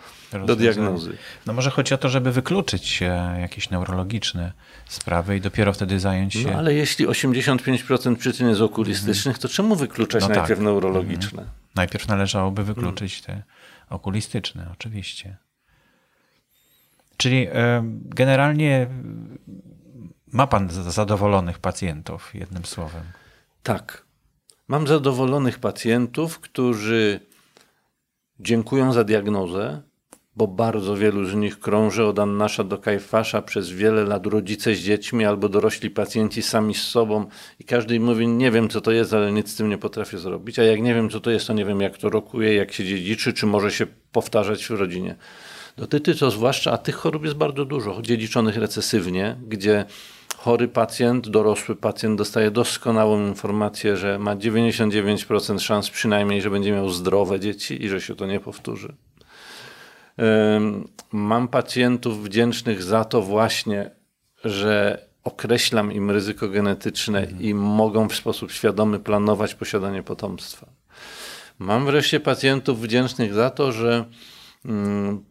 [0.47, 1.17] do diagnozy.
[1.47, 3.01] No może chodzi o to, żeby wykluczyć
[3.41, 4.53] jakieś neurologiczne
[4.89, 6.51] sprawy i dopiero wtedy zająć się...
[6.51, 10.61] No ale jeśli 85% przyczyn jest okulistycznych, to czemu wykluczać no najpierw tak.
[10.61, 11.43] neurologiczne?
[11.43, 11.49] Mhm.
[11.75, 13.43] Najpierw należałoby wykluczyć te
[13.91, 15.37] okulistyczne, oczywiście.
[17.17, 17.47] Czyli
[17.93, 18.87] generalnie
[20.33, 23.05] ma pan zadowolonych pacjentów, jednym słowem.
[23.63, 24.08] Tak.
[24.69, 27.21] Mam zadowolonych pacjentów, którzy
[28.41, 29.83] dziękują za diagnozę,
[30.37, 34.79] bo bardzo wielu z nich krąży od Annasza do Kajfasza przez wiele lat rodzice z
[34.79, 37.27] dziećmi albo dorośli pacjenci sami z sobą
[37.59, 40.19] i każdy im mówi, nie wiem co to jest, ale nic z tym nie potrafię
[40.19, 42.73] zrobić, a jak nie wiem co to jest, to nie wiem jak to rokuje, jak
[42.73, 45.17] się dziedziczy, czy może się powtarzać w rodzinie.
[45.77, 49.85] Dotyczy to zwłaszcza, a tych chorób jest bardzo dużo, dziedziczonych recesywnie, gdzie
[50.39, 56.89] chory pacjent, dorosły pacjent dostaje doskonałą informację, że ma 99% szans przynajmniej, że będzie miał
[56.89, 58.95] zdrowe dzieci i że się to nie powtórzy.
[61.13, 63.91] Mam pacjentów wdzięcznych za to właśnie,
[64.45, 67.43] że określam im ryzyko genetyczne mhm.
[67.43, 70.67] i mogą w sposób świadomy planować posiadanie potomstwa.
[71.59, 74.05] Mam wreszcie pacjentów wdzięcznych za to, że
[74.65, 75.25] mm,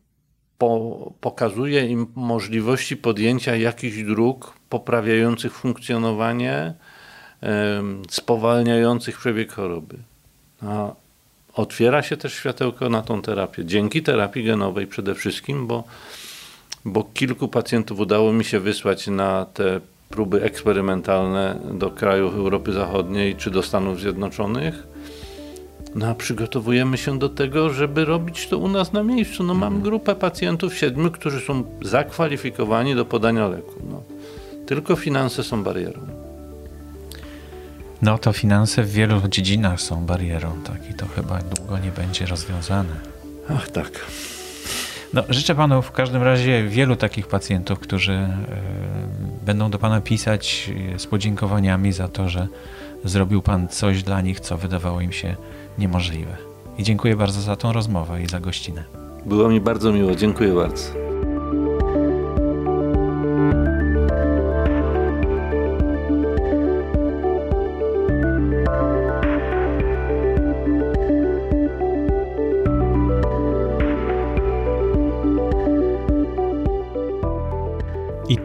[0.57, 6.73] po, pokazuje im możliwości podjęcia jakichś dróg poprawiających funkcjonowanie,
[8.09, 9.97] spowalniających przebieg choroby.
[10.61, 10.91] A
[11.53, 13.65] otwiera się też światełko na tą terapię.
[13.65, 15.83] Dzięki terapii genowej przede wszystkim, bo,
[16.85, 23.35] bo kilku pacjentów udało mi się wysłać na te próby eksperymentalne do krajów Europy Zachodniej
[23.35, 24.87] czy do Stanów Zjednoczonych
[25.95, 29.43] no a przygotowujemy się do tego, żeby robić to u nas na miejscu.
[29.43, 29.81] No mam mhm.
[29.81, 33.73] grupę pacjentów, siedmiu, którzy są zakwalifikowani do podania leku.
[33.91, 34.03] No.
[34.67, 36.01] Tylko finanse są barierą.
[38.01, 42.25] No to finanse w wielu dziedzinach są barierą, tak i to chyba długo nie będzie
[42.25, 42.95] rozwiązane.
[43.49, 44.05] Ach tak.
[45.13, 50.71] No, życzę panu w każdym razie wielu takich pacjentów, którzy y, będą do pana pisać
[50.97, 52.47] z podziękowaniami za to, że
[53.03, 55.35] zrobił pan coś dla nich, co wydawało im się
[55.77, 56.37] niemożliwe.
[56.77, 58.83] I dziękuję bardzo za tą rozmowę i za gościnę.
[59.25, 60.83] Było mi bardzo miło, dziękuję bardzo.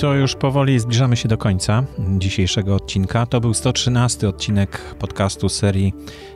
[0.03, 1.85] To już powoli zbliżamy się do końca
[2.19, 3.27] dzisiejszego odcinka.
[3.27, 5.95] To był 113 odcinek podcastu serii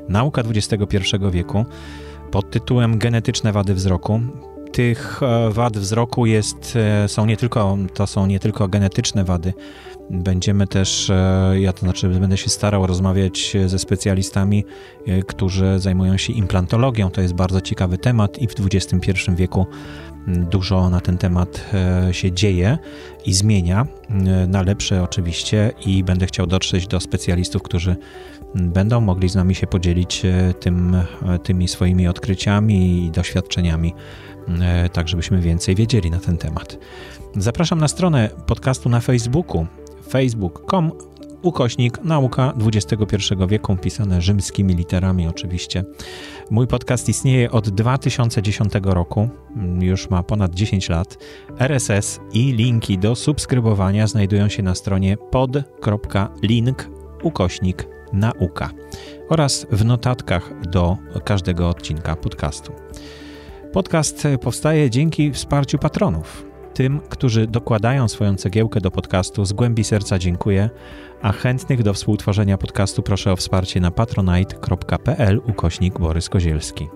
[0.09, 0.99] Nauka XXI
[1.31, 1.65] wieku
[2.31, 4.21] pod tytułem Genetyczne wady wzroku.
[4.73, 9.53] Tych e, wad wzroku jest, e, są nie tylko, to są nie tylko genetyczne wady.
[10.11, 14.65] Będziemy też, e, ja to znaczy będę się starał rozmawiać ze specjalistami,
[15.27, 17.11] którzy zajmują się implantologią.
[17.11, 19.67] To jest bardzo ciekawy temat i w XXI wieku
[20.27, 22.79] Dużo na ten temat e, się dzieje
[23.27, 27.97] i zmienia, e, na lepsze oczywiście, i będę chciał dotrzeć do specjalistów, którzy
[28.55, 30.97] będą mogli z nami się podzielić e, tym,
[31.43, 33.95] tymi swoimi odkryciami i doświadczeniami,
[34.93, 36.79] tak żebyśmy więcej wiedzieli na ten temat.
[37.37, 39.67] Zapraszam na stronę podcastu na Facebooku
[40.09, 40.93] facebook.com
[41.43, 45.85] ukośnik nauka XXI wieku, pisane rzymskimi literami oczywiście.
[46.51, 49.29] Mój podcast istnieje od 2010 roku,
[49.81, 51.19] już ma ponad 10 lat.
[51.59, 56.89] RSS i linki do subskrybowania znajdują się na stronie pod.link
[57.23, 58.71] ukośnik nauka
[59.29, 62.73] oraz w notatkach do każdego odcinka podcastu.
[63.73, 66.47] Podcast powstaje dzięki wsparciu patronów.
[66.77, 70.71] Tym, którzy dokładają swoją cegiełkę do podcastu, z głębi serca dziękuję,
[71.23, 76.89] a chętnych do współtworzenia podcastu proszę o wsparcie na patronite.pl ukośnik Borys Kozielski.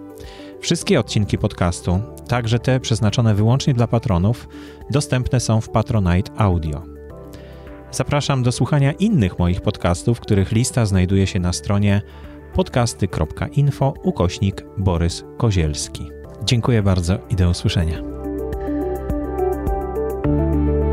[0.61, 4.49] Wszystkie odcinki podcastu, także te przeznaczone wyłącznie dla patronów,
[4.91, 6.83] dostępne są w Patronite Audio.
[7.91, 12.03] Zapraszam do słuchania innych moich podcastów, których lista znajduje się na stronie
[12.55, 16.11] podcasty.info ukośnik Borys Kozielski.
[16.45, 18.20] Dziękuję bardzo i do usłyszenia.
[20.31, 20.90] Música